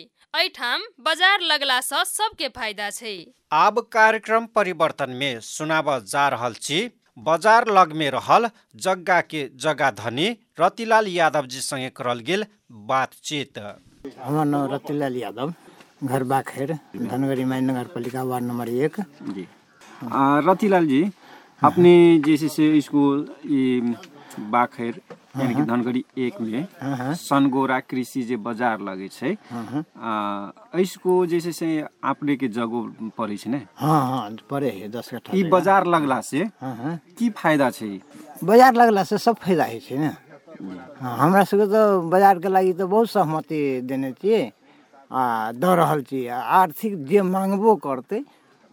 बाजार 1.01 1.41
लगला 1.43 1.79
सँ 1.81 2.03
सबके 2.07 2.47
फायदा 2.51 2.89
छै। 2.91 3.15
आब 3.53 3.79
कार्यक्रम 3.91 4.45
परिवर्तन 4.55 5.17
में 5.17 5.39
सुनाब 5.41 5.91
जा 6.05 6.27
रहल 6.29 6.53
छी 6.61 6.79
बाजार 7.25 7.67
लग 7.71 7.93
में 7.93 8.09
रहल 8.11 8.49
जग्गा 8.87 9.19
के 9.25 9.43
जगह 9.57 9.91
धनी 9.99 10.29
रतिलाल 10.59 11.07
यादव 11.09 11.45
जी 11.47 11.61
संगे 11.61 11.89
करल 11.97 12.19
गेल 12.31 12.45
बातचीत। 12.87 13.59
हमार 14.23 14.45
नाम 14.45 14.73
रतिलाल 14.73 15.17
यादव। 15.17 15.53
घर 16.03 16.23
बाखेर 16.31 16.73
धनगढ़ी 16.95 17.43
माई 17.45 17.61
नगर 17.61 17.87
पालिका 17.95 18.23
वार्ड 18.23 18.45
नंबर 18.45 18.69
एक। 18.69 18.99
जी। 19.35 19.47
आ, 20.03 20.39
रतिलाल 20.45 20.87
जी 20.87 21.03
अपने 21.61 21.93
जैसे 22.25 22.47
से 22.49 22.71
इसको 22.77 23.01
ये 23.47 23.79
बाखैर 24.51 24.99
यानी 25.37 25.53
कि 25.55 25.61
धनगढ़ी 25.61 26.03
एक 26.25 26.39
में 26.41 27.13
सनगोरा 27.15 27.79
कृषि 27.89 28.21
जे 28.23 28.35
बाजार 28.47 28.79
लगे 28.81 29.07
छै। 29.07 29.31
आ, 29.31 30.51
इसको 30.79 31.25
जैसे 31.25 31.51
से 31.51 31.69
अपने 32.03 32.35
के 32.35 32.47
जगह 32.47 33.09
पड़े 33.17 33.37
छै 33.37 33.49
ने? 33.49 33.61
हाँ 33.75 34.01
हाँ 34.09 34.29
पड़े 34.49 34.69
है 34.69 34.89
दस 34.91 35.09
कट्ठा 35.13 35.37
ई। 35.37 35.43
बाजार 35.49 35.85
लगला 35.87 36.19
से 36.21 36.43
हाँ 36.61 36.75
हाँ 36.75 36.99
की 37.17 37.29
फायदा 37.39 37.69
छै? 37.69 37.99
बाजार 38.43 38.73
लगला 38.75 39.03
से 39.03 39.17
सब 39.17 39.35
फायदा 39.45 39.65
होइ 39.65 39.79
छै 39.79 39.97
ने। 39.97 40.11
हाँ 41.01 41.17
हमरा 41.17 41.43
सबके 41.43 41.65
तो 41.71 42.01
बाजार 42.09 42.39
के 42.39 42.49
लागि 42.49 42.73
तो 42.73 42.87
बहुत 42.87 43.09
सहमति 43.09 43.59
देने 43.87 44.11
छियै। 44.21 44.51
आ 45.13 45.51
दऽ 45.53 45.75
रहल 45.75 46.01
छी। 46.03 46.25
आ 46.27 46.39
आर्थिक 46.59 46.93
जे 47.05 47.21
मांगबो 47.23 47.75
करतै 47.85 48.21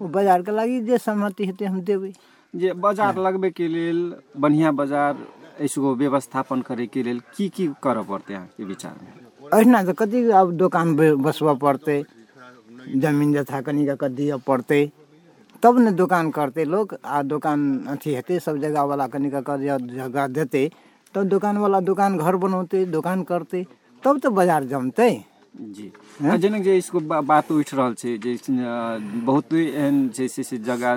ओ 0.01 0.07
बाज़ार 0.09 0.43
के 0.43 0.53
लागि 0.53 0.81
जे 0.83 0.99
सहमति 0.99 1.45
हेतै 1.47 1.65
हम 1.67 1.81
देबै। 1.83 2.13
जे 2.55 2.73
बाज़ार 2.75 3.19
लगबे 3.19 3.51
के 3.51 3.67
लेल 3.69 3.99
बढ़िया 4.37 4.71
बाज़ार 4.73 5.17
इसको 5.61 5.95
व्यवस्थापन 5.95 6.61
करे 6.69 6.87
के 6.87 7.03
लेल 7.03 7.21
की 7.37 7.49
की 7.49 7.67
करऽ 7.83 8.03
पड़तै 8.09 8.35
अहाँके 8.35 8.65
विचार 8.65 8.95
में 9.03 9.13
अहिना 9.53 9.83
तऽ 9.83 9.93
कथी 9.99 10.31
आब 10.33 10.53
दोकान 10.57 10.97
बसबऽ 10.97 11.55
पड़तै 11.61 12.03
ज़मीन 12.97 13.33
जथा 13.35 13.61
कनिका 13.61 13.95
कऽ 14.01 14.09
दिअ 14.17 14.37
पड़तै। 14.49 14.83
तब 15.63 15.79
ने 15.79 15.91
दोकान 15.93 16.31
करतै 16.33 16.65
लोक 16.65 16.95
आ 16.97 17.23
दोकान 17.25 17.59
अथी 17.93 18.15
हेतै 18.15 18.39
सब 18.41 18.57
जगह 18.61 18.83
वाला 18.91 19.07
कनिका 19.15 19.41
कऽ 19.49 19.77
जगह 19.93 20.27
देतै 20.37 20.65
तब 21.15 21.23
दोकान 21.29 21.57
वाला 21.59 21.81
दोकान 21.89 22.17
घर 22.19 22.37
बनौतै 22.45 22.85
दोकान 22.95 23.23
करतै 23.31 23.63
तब 24.03 24.15
तऽ 24.23 24.31
बाज़ार 24.39 24.65
जमतै। 24.73 25.13
जी। 25.61 25.91
आ 26.25 26.37
जेना 26.37 26.59
जे 26.59 26.77
इसको 26.79 27.01
बा, 27.01 27.21
बात 27.23 27.51
उठि 27.53 27.77
रहल 27.77 27.95
छै 27.95 28.17
जे 28.19 28.37
बहुत 29.25 29.53
एहन 29.55 29.97
जे 30.17 30.29
छै 30.29 30.43
से 30.43 30.59
जगह 30.61 30.97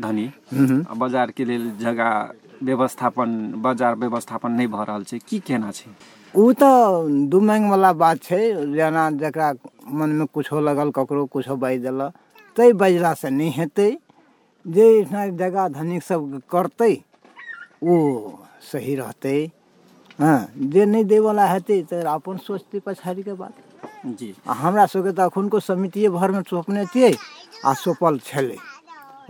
धनी। 0.00 0.26
आ 0.86 0.94
बाज़ार 0.94 1.30
के 1.30 1.44
लेल 1.44 1.70
जगह 1.78 2.10
व्यवस्थापन 2.62 3.30
बाज़ार 3.62 3.94
व्यवस्थापन 3.96 4.52
नहि 4.52 4.66
भऽ 4.66 4.84
रहल 4.84 5.04
छै। 5.04 5.18
की 5.28 5.38
कहना 5.40 5.70
छै? 5.72 5.90
उ 6.34 6.52
तऽ 6.52 7.28
दू 7.30 7.40
मांग 7.40 7.64
वाला 7.70 7.92
बात 7.94 8.22
छै 8.22 8.42
जेना 8.72 9.02
जकरा 9.22 9.48
मनमे 9.92 10.24
कुछो 10.34 10.60
लगल 10.60 10.90
ककरो 10.90 11.24
कुछो 11.34 11.56
बाजि 11.56 11.78
देलक 11.78 12.12
ताहि 12.56 12.72
बजला 12.80 13.12
से 13.14 13.30
नहि 13.30 13.50
हेतै। 13.58 13.90
जे 14.66 14.84
एहिठाम 14.88 15.36
जगह 15.36 15.68
धनिक 15.70 16.02
सब 16.02 16.40
करतै 16.50 16.92
ओ 17.84 17.96
सही 18.72 18.94
रहतै। 18.96 19.36
हाँ 20.18 20.38
जे 20.68 20.84
नहीं 20.86 21.04
देवला 21.04 21.46
हेतै 21.46 21.80
तऽ 21.90 22.02
अपन 22.08 22.36
सोचतै 22.46 22.78
पछाड़ीके 22.86 23.32
बात। 23.34 23.54
जी। 24.06 24.34
आ 24.48 24.52
हमरा 24.62 24.86
सबके 24.92 25.12
तऽ 25.18 25.24
अखुनको 25.30 25.60
समितिए 25.60 26.08
भरमे 26.16 26.42
सोपने 26.50 26.84
छियै 26.92 27.12
आ 27.64 27.72
सोपल 27.82 28.18
छलै। 28.28 28.56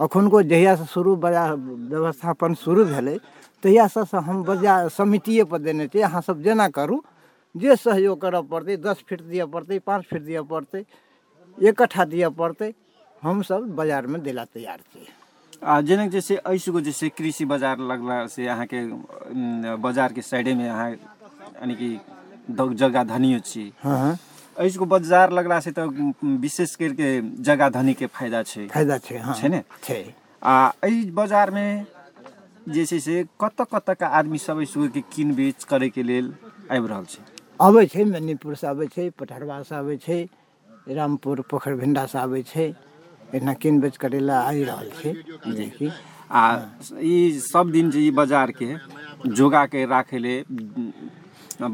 अखुनको 0.05 0.43
जहियासँ 0.51 0.87
शुरू 0.93 1.15
बाजार 1.25 1.55
व्यवस्थापन 1.91 2.55
शुरू 2.65 2.85
भेलै 2.85 3.17
तहियासँ 3.63 4.05
से 4.11 4.19
हम 4.29 4.43
बाजार 4.45 4.89
समितिए 4.99 5.45
पर 5.51 5.59
देने 5.67 5.87
छियै 5.89 6.03
अहाँ 6.05 6.21
सब 6.29 6.43
जेना 6.43 6.69
करू 6.77 6.97
जे 7.55 7.77
सहयोग 7.79 8.21
करऽ 8.21 8.43
पड़तै 8.51 8.77
दस 8.87 9.05
फीट 9.09 9.21
दिअ 9.31 9.47
पड़तै 9.55 9.79
पाँच 9.87 10.03
फीट 10.11 10.23
दिअ 10.23 10.43
पड़तै 10.51 10.85
एक 11.59 11.75
कट्ठा 11.79 12.05
दिअ 12.13 12.29
पड़तै 12.41 12.73
हमसब 13.23 13.69
बाजारमे 13.79 14.19
देला 14.27 14.45
तैयार 14.55 14.79
छियै। 14.93 15.07
आ 15.63 15.81
जेना 15.81 16.07
जैसे 16.15 16.35
ऐसको 16.51 16.81
जैसे 16.87 17.09
कृषि 17.17 17.45
बाजार 17.53 17.79
लगला 17.91 18.27
से 18.35 18.47
अहाँके 18.47 18.81
उम, 18.91 19.77
बाजार 19.85 20.13
के 20.13 20.23
साइडे 20.23 20.55
में 20.55 20.69
अहाँ 20.69 20.91
यानी 20.91 21.75
कि 21.81 21.89
द- 22.51 22.75
जगह 22.83 23.03
धनियो 23.15 23.39
छी। 23.51 23.73
हाँ। 23.83 24.17
ऐसको 24.57 24.85
बाज़ार 24.87 25.33
लगला 25.33 25.59
से 25.61 25.71
उम, 25.83 26.13
विशेष 26.41 26.75
करके 26.77 27.09
जगह 27.43 27.69
धनी 27.77 27.95
के 27.95 28.07
फ़ायदा 28.07 28.43
छै। 28.43 28.67
फ़ायदा 28.69 28.99
छै 28.99 29.19
हाँ। 29.19 29.35
छै 29.35 29.49
ने? 29.49 29.63
छै। 29.85 30.05
आ 30.43 30.71
एहि 30.85 31.11
बाजारमे 31.11 31.67
जे 32.75 32.85
छै 32.87 32.99
से 33.01 33.25
कतऽ 33.41 33.65
कतऽका 33.73 34.07
आदमी 34.19 34.39
सब 34.39 34.61
ऐसको 34.63 34.89
के 34.95 35.01
किन 35.13 35.35
बेच 35.35 35.65
करैके 35.71 36.03
लेल 36.03 36.33
आबि 36.71 36.87
रहल 36.89 37.05
छै? 37.13 37.23
अबै 37.61 37.85
छै 37.93 38.05
मेदनीपुरसँ 38.05 38.67
अबै 38.71 38.87
छै 38.95 39.09
पठरवासँ 39.19 39.75
अबै 39.83 39.97
छै 40.07 40.21
रामपुर 40.97 41.41
पोखरि 41.51 41.75
भिंडासँ 41.83 42.19
अबै 42.23 42.43
छै 42.51 42.67
एहिना 43.35 43.53
किन 43.63 43.81
बेच 43.81 43.97
करै 44.03 44.21
लए 44.21 44.39
आबि 44.51 44.63
रहल 44.71 44.89
छै 45.01 45.13
देखी 45.59 45.89
आ 46.31 46.43
ई 47.01 47.15
सब 47.41 47.71
दिन 47.77 47.91
जे 47.91 48.01
ई 48.01 48.11
बाज़ार 48.19 48.51
के 48.61 48.69
जोगा 49.39 49.65
के 49.73 49.85
राखे 49.95 50.19
ले 50.19 50.35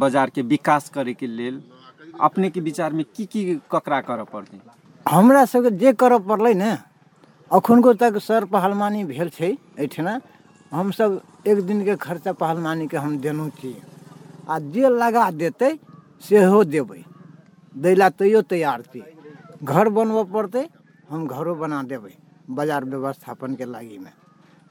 बाज़ार 0.03 0.31
के 0.35 0.43
विकास 0.55 0.89
करे 0.95 1.15
के 1.21 1.27
लेल 1.27 1.61
अपने 2.21 2.51
के 2.51 2.61
विचार 2.61 2.93
में 2.93 3.05
की 3.17 3.25
की 3.27 3.61
ककरा 3.73 4.01
करऽ 4.01 4.25
पड़तै? 4.33 4.61
हमरा 5.07 5.45
सबके 5.45 5.71
जे 5.77 5.93
करऽ 5.93 6.19
पड़लै 6.29 6.55
ने, 6.55 6.71
अखुनको 7.51 7.93
तक 7.95 8.19
सर 8.21 8.45
पहलवानी 8.47 9.05
भेल 9.05 9.29
छै 9.31 9.51
एहिठिना। 9.79 10.21
हमसब 10.73 11.21
एक 11.47 11.61
दिनके 11.67 11.97
खर्चा 11.97 12.33
पहलवानीके 12.33 12.97
हम 12.97 13.19
देलहुँ 13.19 13.51
छी। 13.59 13.75
आ 14.49 14.59
जे 14.71 14.89
लगा 14.91 15.31
देतै, 15.33 15.71
सेहो 16.23 16.65
देबै। 16.65 17.03
दै 17.75 17.95
ला 17.95 18.09
तैयो 18.11 18.43
तैयार 18.43 18.83
छी। 18.93 19.03
घर 19.63 19.89
बनबऽ 19.89 20.25
पड़तै, 20.31 20.65
हम 21.11 21.27
घरो 21.27 21.55
बना 21.55 21.83
देबै, 21.83 22.15
बाज़ार 22.49 22.85
व्यवस्थापन 22.85 23.55
के 23.55 23.65
व्यवस्थापनके 23.65 23.65
लागिमे। 23.67 24.13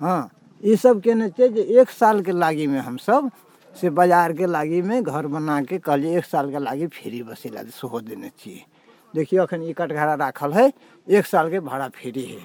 हाँ 0.02 0.22
ई 0.64 0.76
सब 0.76 1.02
केने 1.02 1.30
छै 1.32 1.48
जे 1.50 1.62
एक 1.80 1.90
सालके 1.92 2.32
लागिमे 2.34 2.80
हमसब 2.80 3.30
से 3.76 3.90
बाजारके 3.98 4.82
में 4.82 5.04
घर 5.04 5.28
बना 5.34 5.62
के 5.70 5.78
कहलिए 5.80 6.18
एक 6.18 6.26
साल 6.26 6.52
के 6.52 6.60
लागी 6.60 6.88
फ्री 6.96 7.22
बसेला 7.24 7.62
सेहो 7.80 8.00
देने 8.02 8.30
छियै 8.40 8.64
देखियो 9.16 9.44
अखन 9.44 9.62
ई 9.70 9.74
कटघरा 9.78 10.14
राखल 10.22 10.52
है 10.54 10.66
एक 11.08 11.26
साल 11.26 11.50
के 11.52 11.60
भाड़ा 11.70 11.88
फ्री 11.98 12.24
है। 12.24 12.42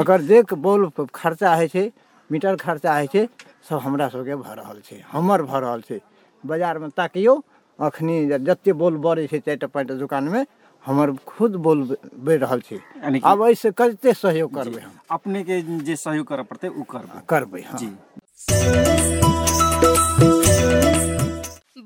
अगर 0.00 0.20
जे 0.30 0.42
बॉल 0.66 0.90
खर्चा 1.14 1.50
छै 1.74 1.90
मीटर 2.30 2.56
खर्चा 2.64 2.94
छै 3.12 3.26
सब 3.68 3.78
हमरा 3.84 4.08
सबके 4.14 4.34
भऽ 4.42 4.54
रहल 4.58 4.80
छै 4.88 4.98
हमर 5.12 5.42
भऽ 5.50 5.60
रहल 5.64 5.80
छै। 5.88 6.00
बाजारमे 6.44 6.88
ताकियौ 6.98 7.34
अखनी 7.78 8.16
जते 8.48 8.72
बॉल 8.82 8.96
बढ़ै 9.06 9.26
छै 9.30 9.38
चारिटा 9.46 9.66
पाँचटा 9.74 9.94
दुकानमे 10.02 10.44
हमर 10.84 11.12
खुद 11.26 11.56
बॉल 11.66 11.80
बढ़ि 12.26 12.36
रहल 12.44 12.60
छै। 12.68 12.78
कि- 12.78 13.24
आब 13.24 13.42
एहिसे 13.46 13.70
कते 13.78 14.12
सहयोग 14.22 14.54
करबै 14.54 14.80
हम। 14.82 14.92
अपने 15.18 15.42
के 15.50 15.60
जे 15.86 15.96
सहयोग 15.96 16.26
करऽ 16.26 16.44
पड़तै 16.50 16.68
उ 16.68 16.82
करबै। 16.90 17.20
करबै 17.28 17.62
हाँ। 17.70 17.78
जी। 17.78 19.21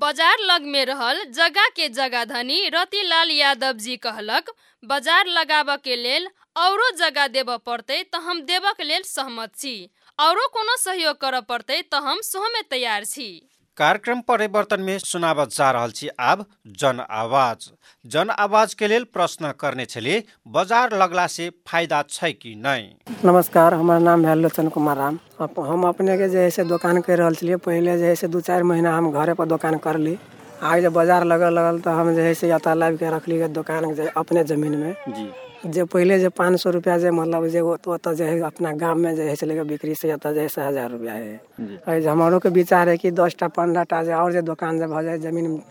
बाजार 0.07 0.39
लग 0.39 0.65
में 0.65 0.83
रहल 0.85 1.17
जगह 1.35 1.67
के 1.75 1.87
जगह 1.89 2.23
धनी 2.25 2.59
रतिलाल 2.73 3.31
यादव 3.31 3.77
जी 3.77 3.95
कहलक 3.97 4.51
बाजार 4.83 5.27
लगाबऽ 5.27 5.75
के 5.83 5.95
लेल 5.95 6.27
औरो 6.57 6.89
जगह 6.97 7.27
देबऽ 7.27 7.57
पड़तै 7.65 7.97
तऽ 8.13 8.21
हम 8.27 8.41
देबऽ 8.41 8.71
के 8.77 8.83
लेल 8.83 9.03
सहमत 9.03 9.55
छी 9.55 9.75
औरो 10.19 10.47
कोनो 10.53 10.75
सहयोग 10.77 11.17
करऽ 11.17 11.41
पड़तै 11.49 11.81
तऽ 11.91 12.07
हम 12.07 12.21
सोहमे 12.21 12.61
तैयार 12.69 13.05
छी। 13.05 13.27
कार्यक्रम 13.77 14.21
परिवर्तन 14.27 14.81
में 14.81 14.97
सुनावत 14.99 15.49
जा 15.53 15.69
रहल 15.71 15.91
छी 15.91 16.07
आब 16.19 16.43
जन 16.79 16.99
आवाज। 16.99 17.67
जन 18.05 18.29
आवाज 18.29 18.73
के 18.73 18.87
लेल 18.87 19.03
प्रश्न 19.13 19.51
करने 19.59 19.85
छलिए 19.85 20.23
बाजार 20.47 20.97
लगला 20.97 21.25
से 21.27 21.49
फायदा 21.67 22.01
छै 22.09 22.31
कि 22.33 22.55
नहीं 22.57 22.87
नमस्कार 23.25 23.73
हमर 23.73 23.99
नाम 23.99 24.23
भेल 24.23 24.39
लोचन 24.39 24.69
कुमार 24.69 24.97
राम। 24.97 25.19
हम 25.61 25.87
अपने 25.87 26.17
के 26.17 26.29
जे 26.29 26.49
है 26.49 26.67
दोकान 26.67 27.01
कर 27.01 27.17
रहल 27.17 27.35
छलिए 27.35 27.57
पहले 27.61 27.97
जे 27.97 28.07
है 28.07 28.15
से 28.15 28.27
दू 28.27 28.41
चारि 28.41 28.63
महीना 28.65 28.97
हम 28.97 29.11
घरे 29.13 29.33
पर 29.33 29.45
दोकान 29.45 29.77
करली। 29.85 30.17
आगे 30.63 30.81
जब 30.81 30.93
बाजार 30.93 31.23
लगल 31.25 31.53
लगल 31.53 31.79
तो 31.79 31.91
हम 31.99 32.13
जे 32.15 32.21
है 32.21 32.33
से 32.33 32.53
एतऽ 32.55 32.75
लाबि 32.75 32.97
के 32.97 33.15
रखली 33.15 33.47
दोकान 33.53 33.93
अपने 34.17 34.43
जमीन 34.45 34.77
में 34.77 34.93
जी। 35.09 35.29
जे 35.65 35.83
पहले 35.89 36.17
जे 36.19 36.29
पाँच 36.37 36.59
सौ 36.61 36.69
रुपया 36.69 36.97
जे 36.97 37.11
मतलब 37.11 37.47
जे 37.49 37.59
ओत- 37.61 37.87
ओतऽ 37.89 38.13
जे 38.15 38.25
है 38.25 38.39
अपना 38.45 38.71
गाँव 38.77 38.95
में 38.97 39.15
जे 39.15 39.23
है 39.29 39.35
से 39.35 39.45
लेके 39.45 39.63
बिक्री 39.69 39.95
से 39.95 40.11
एतऽ 40.13 40.33
जे 40.33 40.41
है 40.41 40.47
से 40.47 40.61
हज़ार 40.61 40.89
रुपया 40.91 41.13
है 41.13 41.33
एहि 41.89 42.01
जे 42.01 42.07
हमरो 42.09 42.39
के 42.39 42.49
विचार 42.49 42.89
है 42.89 42.97
कि 42.97 43.11
दस 43.11 43.35
टा 43.39 43.47
पंद्रह 43.57 43.83
टा 43.89 44.03
जे 44.03 44.13
और 44.13 44.31
जे 44.33 44.41
दोकान 44.41 44.79
जे 44.79 44.87
भऽ 44.87 45.03
जाए 45.03 45.17
ज़मीन 45.19 45.61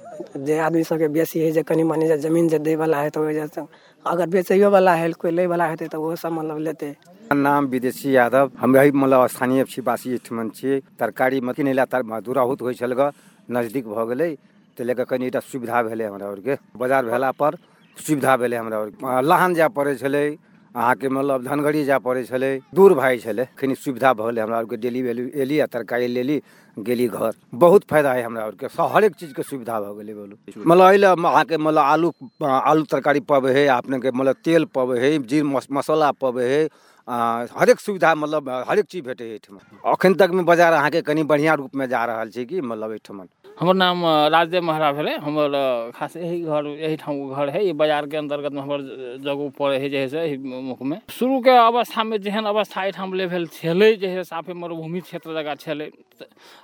जे 0.47 0.59
आदमी 0.59 0.83
सबके 0.85 1.09
बेसी 1.09 1.41
है 1.41 1.51
जे 1.53 1.63
कनी 1.63 1.83
मनी 1.87 2.07
जे 2.09 2.17
ज़मीन 2.19 2.49
जे 2.49 2.59
दै 2.59 2.75
वाला 2.83 3.01
है 3.01 3.11
तऽ 3.11 3.21
ओहि 3.21 3.35
जे 3.35 3.63
अगर 4.05 4.27
बेचैयो 4.35 4.71
वाला 4.71 4.95
है 4.95 5.13
कोई 5.23 5.31
लै 5.31 5.47
वाला 5.47 5.67
हेतै 5.71 5.87
तऽ 5.87 5.99
ओहो 5.99 6.17
सब 6.17 6.33
मतलब 6.33 6.59
लेतै। 6.67 6.95
नाम 7.35 7.67
विदेशी 7.67 8.15
यादव। 8.17 8.51
हम 8.59 8.77
यही 8.77 8.91
मतलब 8.93 9.27
स्थानीय 9.29 9.65
छी 9.71 9.81
वासी 9.87 10.11
एहिठमन 10.11 10.51
छियै 10.57 10.81
तरकारी 10.99 11.41
में 11.47 11.55
किनै 11.55 11.73
लए 11.79 11.87
तर 11.93 12.03
दूराहुत 12.27 12.63
होइ 12.63 12.75
छल 12.75 12.93
ग 12.99 13.11
नज़दीक 13.49 13.87
भऽ 13.87 14.05
गेलै 14.11 14.31
तऽ 14.79 14.85
लए 14.87 14.95
कऽ 14.95 15.05
कनि 15.11 15.27
एकटा 15.27 15.41
सुविधा 15.51 15.83
भेलै 15.89 16.05
हमरा 16.07 16.27
आरके 16.31 16.55
बाज़ार 16.79 17.05
भेला 17.11 17.31
पर 17.41 17.57
सुविधा 17.97 18.37
भेलै 18.37 18.57
हमरा 18.57 18.79
आर 19.17 19.23
लहान 19.25 19.55
जाय 19.55 19.69
पड़ै 19.77 19.95
छलै 20.03 20.27
अहाँके 20.75 21.09
मतलब 21.09 21.45
धनगढ़ी 21.45 21.85
जाय 21.85 21.99
पड़ै 22.07 22.23
छलै 22.25 22.51
दूर 22.75 22.95
भए 22.95 23.17
छलै 23.19 23.45
कनि 23.59 23.75
सुविधा 23.75 24.13
भऽ 24.15 24.27
गेलै 24.27 24.41
हमरा 24.43 24.57
आरके 24.59 24.77
डेली 24.85 25.03
वैल्यू 25.03 25.27
एली 25.43 25.59
आ 25.61 25.67
तरकारी 25.73 26.09
लेली 26.17 26.37
गेली 26.77 27.07
घर। 27.09 27.33
बहुत 27.63 27.85
फ़ायदा 27.91 28.13
है 28.13 28.23
हमरा 28.23 28.69
सब 28.77 28.91
हरेक 28.95 29.15
चीजके 29.21 29.43
सुविधा 29.43 29.81
भऽ 29.81 29.95
गेलै 29.99 30.15
बोलू। 30.15 30.37
मतलब 30.59 30.85
एहि 30.89 30.99
लए 30.99 31.13
अहाँके 31.31 31.57
मतलब 31.57 31.83
आलू 31.83 32.13
आलू 32.45 32.85
तरकारी 32.93 33.21
पबै 33.33 33.53
है 33.59 33.67
अपनेके 33.81 34.11
मतलब 34.13 34.37
तेल 34.45 34.65
पबै 34.77 34.99
है 35.01 35.11
जीर 35.33 35.45
मस- 35.55 35.73
मसाला 35.73 36.11
पबै 36.21 36.45
है 36.53 36.69
आ, 37.09 37.47
हरेक 37.59 37.81
सुविधा 37.81 38.15
मतलब 38.15 38.49
हरेक 38.69 38.85
चीज़ 38.93 39.05
भेटै 39.07 39.25
है 39.25 39.31
एहिठमा। 39.31 39.59
अखन 39.93 40.15
तकमे 40.21 40.43
बाज़ार 40.43 40.73
अहाँके 40.73 41.03
कनि 41.07 41.23
बढ़िआँ 41.33 41.55
रूपमे 41.57 41.87
जा 41.87 42.05
रहल 42.05 42.31
छै 42.35 42.45
कि 42.45 42.61
मतलब 42.61 42.91
एहिठमन? 42.91 43.27
हमर 43.59 43.75
नाम 43.75 44.05
राजदेव 44.33 44.63
महरा 44.63 44.91
भेलै। 44.93 45.13
हमर 45.25 45.49
खास 45.97 46.17
यही 46.17 46.41
घर 46.45 46.67
यही 46.77 46.97
ठाम 47.01 47.15
घर 47.33 47.49
है। 47.51 47.61
ई 47.65 47.73
बाजार 47.73 48.07
के 48.07 48.17
अंतर्गत 48.17 48.53
में 48.53 48.61
हमर 48.63 48.81
जगह 49.25 49.49
पड़े 49.57 49.79
है 49.81 49.89
जे 49.89 49.99
है 49.99 50.09
से 50.09 50.21
एही 50.21 50.37
मुख 50.37 50.83
में 50.85 50.99
शुरू 51.09 51.41
के 51.41 51.51
अवस्था 51.51 52.05
में 52.05 52.21
जेहन 52.21 52.45
अवस्था 52.53 52.83
एहिठाम 52.83 53.15
लेवल 53.17 53.47
छलै 53.57 53.93
जे 53.97 54.09
है 54.13 54.25
साफे 54.29 54.53
मरुभूमि 54.53 55.01
क्षेत्र 55.09 55.35
जगह 55.41 55.55
छलै 55.65 55.89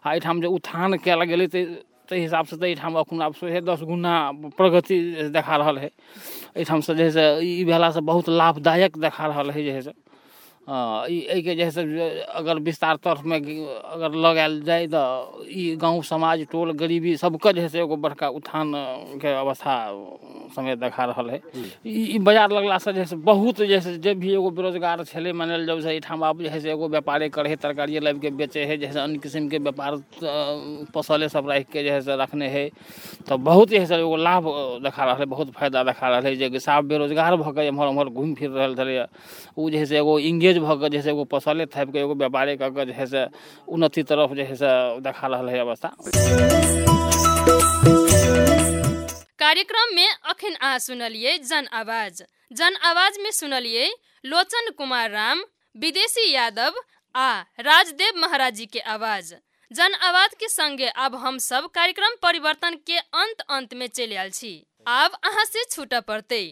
आ 0.04 0.12
एहिठाम 0.12 0.40
जे 0.42 0.46
उत्थान 0.52 0.96
कयल 1.00 1.24
गेलै 1.32 1.46
तऽ 1.48 1.64
ताहि 2.12 2.20
हिसाबसँ 2.20 2.60
तऽ 2.60 2.66
एहिठाम 2.66 2.98
एखन 3.00 3.22
आब 3.24 3.34
सोहे 3.40 3.60
दस 3.64 3.82
गुना 3.88 4.12
प्रगति 4.60 4.96
देखा 5.32 5.56
रहल 5.56 5.78
है। 5.78 5.90
एहिठामसँ 6.60 6.94
जे 6.94 7.04
है 7.04 7.10
से 7.10 7.24
ई 7.40 7.64
भेलासँ 7.64 8.00
बहुत 8.04 8.28
लाभदायक 8.28 8.98
देखा 9.00 9.26
रहल 9.26 9.50
है 9.50 9.64
जे 9.64 9.72
है 9.72 9.82
से 9.82 9.92
एहिके 10.66 11.54
जे 11.54 11.64
है 11.64 11.70
से 11.70 11.82
अगर 12.38 12.58
विस्तार 12.62 12.96
तौरमे 13.02 13.36
अगर 13.36 14.14
लगायल 14.14 14.60
जाय 14.64 14.86
तऽ 14.86 15.48
ई 15.50 15.74
गाँव 15.76 16.02
समाज 16.06 16.46
टोल 16.52 16.72
गरीबी 16.78 17.16
सबके 17.18 17.52
जे 17.52 17.60
है 17.60 17.68
से 17.68 17.80
एगो 17.80 17.96
बड़का 17.98 18.28
उत्थान 18.38 18.72
के 19.22 19.32
अवस्था 19.34 19.74
समय 20.54 20.76
देखा 20.76 21.04
रहल 21.04 21.30
है। 21.30 21.40
ई 21.86 22.04
ई 22.14 22.18
बाज़ार 22.18 22.52
लगलासँ 22.52 22.92
जे 22.92 23.00
है 23.00 23.06
से 23.06 23.16
बहुत 23.26 23.58
जे 23.58 23.74
है 23.74 23.80
से 23.80 23.96
जे 23.98 24.14
भी 24.14 24.32
एगो 24.34 24.50
बेरोजगार 24.50 25.04
छलै 25.04 25.32
मानल 25.32 25.66
जाउ 25.66 25.80
से 25.80 25.90
एहिठाम 25.90 26.22
आब 26.24 26.42
जे 26.42 26.48
है 26.48 26.60
से 26.60 26.70
एगो 26.70 26.88
व्यापारे 26.88 27.28
करे 27.34 27.56
तरकारिए 27.56 28.00
लाबि 28.00 28.20
के 28.20 28.30
बेचे 28.30 28.64
है 28.64 28.76
जे 28.78 28.86
है 28.86 28.92
से 28.92 29.00
अन्य 29.00 29.18
किस्मके 29.18 29.58
व्यापार 29.58 29.96
पसले 30.94 31.28
सब 31.28 31.48
राखि 31.50 31.64
के 31.72 31.82
जे 31.82 31.90
है 31.90 32.00
से 32.00 32.16
रखने 32.22 32.48
है 32.48 32.68
तऽ 33.28 33.36
बहुत 33.50 33.68
जे 33.68 33.78
है 33.78 33.86
से 33.86 33.96
एगो 33.96 34.16
लाभ 34.16 34.44
देखा 34.84 35.04
रहल 35.04 35.18
है 35.18 35.26
बहुत 35.26 35.50
फ़ायदा 35.58 35.84
देखा 35.84 36.08
रहल 36.08 36.26
है 36.26 36.36
जे 36.36 36.58
साफ़ 36.60 36.84
बेरोजगार 36.86 37.36
भऽ 37.36 37.52
के 37.52 37.66
एम्हर 37.66 37.88
उम्हर 37.88 38.08
घुमि 38.08 38.34
फिर 38.34 38.50
रहल 38.50 38.74
छलैए 38.76 39.06
उ 39.58 39.70
जे 39.70 39.78
है 39.78 39.86
से 39.86 39.98
एगो 39.98 40.18
इंगेज 40.18 40.51
भऽ 40.60 40.76
के 40.80 40.88
जे 40.90 41.10
एगो 41.10 41.24
पसले 41.24 41.66
थापि 41.66 41.92
के 41.92 41.98
एगो 41.98 42.14
व्यापारे 42.14 42.56
कऽ 42.56 42.70
के 42.70 42.84
जे 42.86 42.92
है 42.92 43.06
से 43.06 43.26
उन्नति 43.68 44.02
तरफ़ 44.02 44.34
जे 44.34 44.42
है 44.42 44.56
देखा 45.00 45.26
है 45.50 45.58
अवस्था। 45.60 45.90
कार्यक्रम 49.38 49.94
में 49.94 50.08
अखन 50.08 50.54
अहाँ 50.54 50.78
सुनलिए 50.78 51.38
जन 51.38 51.66
आवाज़। 51.74 52.22
जन 52.52 52.76
आवाज़ 52.84 53.20
में 53.20 53.30
सुनलिए 53.30 53.88
लोचन 54.24 54.70
कुमार 54.78 55.10
राम, 55.10 55.42
विदेशी 55.76 56.30
यादव 56.32 56.74
आ 57.14 57.40
राजदेव 57.60 58.20
महाराज 58.20 58.54
जी 58.54 58.66
के 58.66 58.80
आवाज़। 58.94 59.34
जन 59.70 59.94
आवाज़ 60.02 60.34
के 60.40 60.48
संगे 60.48 60.88
अब 60.96 61.14
हम 61.16 61.38
सब 61.38 61.68
कार्यक्रम 61.74 62.16
परिवर्तन 62.22 62.76
के 62.86 62.98
अंत 62.98 63.40
अंत 63.50 63.74
में 63.74 63.86
चले 63.86 64.16
आयल 64.16 64.30
छी। 64.30 64.52
आब 64.86 65.10
अहाँ 65.24 65.44
से 65.44 65.64
छूटऽ 65.70 66.00
पड़तै। 66.00 66.44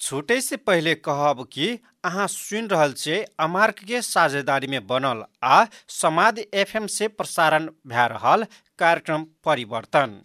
छुटे 0.00 0.40
से 0.40 0.56
पहिले 0.56 0.94
कहब 0.94 1.46
कि 1.52 1.68
अहाँ 2.04 2.26
सुनि 2.28 2.66
रहल 2.66 2.92
छियै 2.92 3.24
अमार्क 3.40 3.78
के 3.84 4.00
साझेदारी 4.02 4.66
में 4.66 4.86
बनल 4.86 5.22
आ 5.42 5.64
समाद 5.88 6.38
एफएम 6.38 6.86
से 6.86 7.08
प्रसारण 7.08 7.68
भए 7.86 8.06
रहल 8.08 8.44
कार्यक्रम 8.78 9.26
परिवर्तन। 9.44 10.20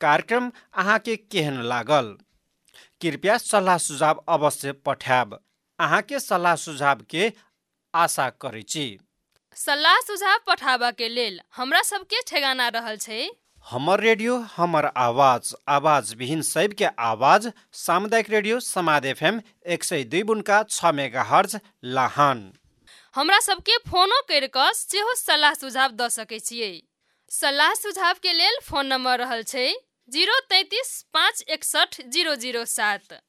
कार्यक्रम 0.00 0.50
अहाँके 0.74 1.16
केहन 1.16 1.62
लागल? 1.62 2.16
कृपया 3.00 3.36
सल्लाह 3.38 3.78
सुझाव 3.78 4.24
अवश्य 4.28 4.72
पठायब। 4.86 5.38
अहाँके 5.78 6.20
सल्लाह 6.20 6.56
सुझाव 6.56 7.06
आशा 7.94 8.28
करै 8.30 8.62
छी। 8.62 8.86
सलाह 9.56 10.00
सुझाव 10.00 10.38
पठाबा 10.46 10.90
के 10.90 11.08
लेल 11.08 11.40
हमरा 11.56 11.82
सबके 11.82 12.20
ठेगाना 12.26 12.68
रहल 12.68 12.96
छै। 12.96 13.20
हमर 13.66 14.00
रेडियो 14.00 14.36
हमर 14.56 14.84
आवाज 14.96 15.54
आवाज 15.68 16.12
विहीन 16.14 16.42
सबके 16.42 16.84
आवाज 17.04 17.46
सामुदायिक 17.74 18.28
रेडियो 18.30 18.58
समाद 18.60 19.04
एफएम 19.04 19.40
एक 19.66 19.84
सय 19.84 20.04
दुई 20.04 20.22
बुनका 20.22 20.62
छ 20.64 20.92
मेगा 20.94 21.22
हर्ज 21.22 21.56
लाहान। 21.96 22.44
हमरा 23.14 23.38
सबके 23.40 23.76
फोनो 23.88 24.20
करि 24.28 24.48
कऽ 24.48 24.72
सेहो 24.76 25.14
सलाह 25.16 25.54
सुझाव 25.54 25.96
दऽ 25.98 26.08
सकै 26.10 26.38
छियै। 26.40 26.70
सलाह 27.30 27.74
सुझाव 27.74 28.22
के 28.22 28.32
लेल 28.34 28.60
फोन 28.64 28.86
नंबर 28.86 29.18
रहल 29.20 29.42
छै 29.44 29.66
जीरो 30.08 30.38
तैतीस 30.48 30.92
पाँच 31.14 31.42
एकसठ 31.50 32.00
जीरो 32.08 32.34
जीरो 32.44 32.64
सात। 32.70 33.20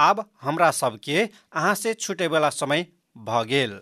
आब 0.00 0.24
हमरा 0.42 0.70
सबके 0.76 1.18
अहाँ 1.22 1.74
से 1.76 1.94
छुटे 1.96 2.26
वाला 2.28 2.50
समय 2.56 2.86
भ 3.18 3.42
गेल। 3.48 3.80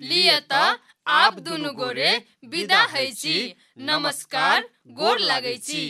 लिए 0.00 0.38
त 0.42 0.78
आप 1.08 1.38
दुनु 1.40 1.70
गोरे 1.72 2.10
विदा 2.52 2.80
है 2.92 3.04
छी 3.12 3.36
नमस्कार 3.82 4.64
गोर 4.98 5.18
लागै 5.20 5.56
छी 5.64 5.84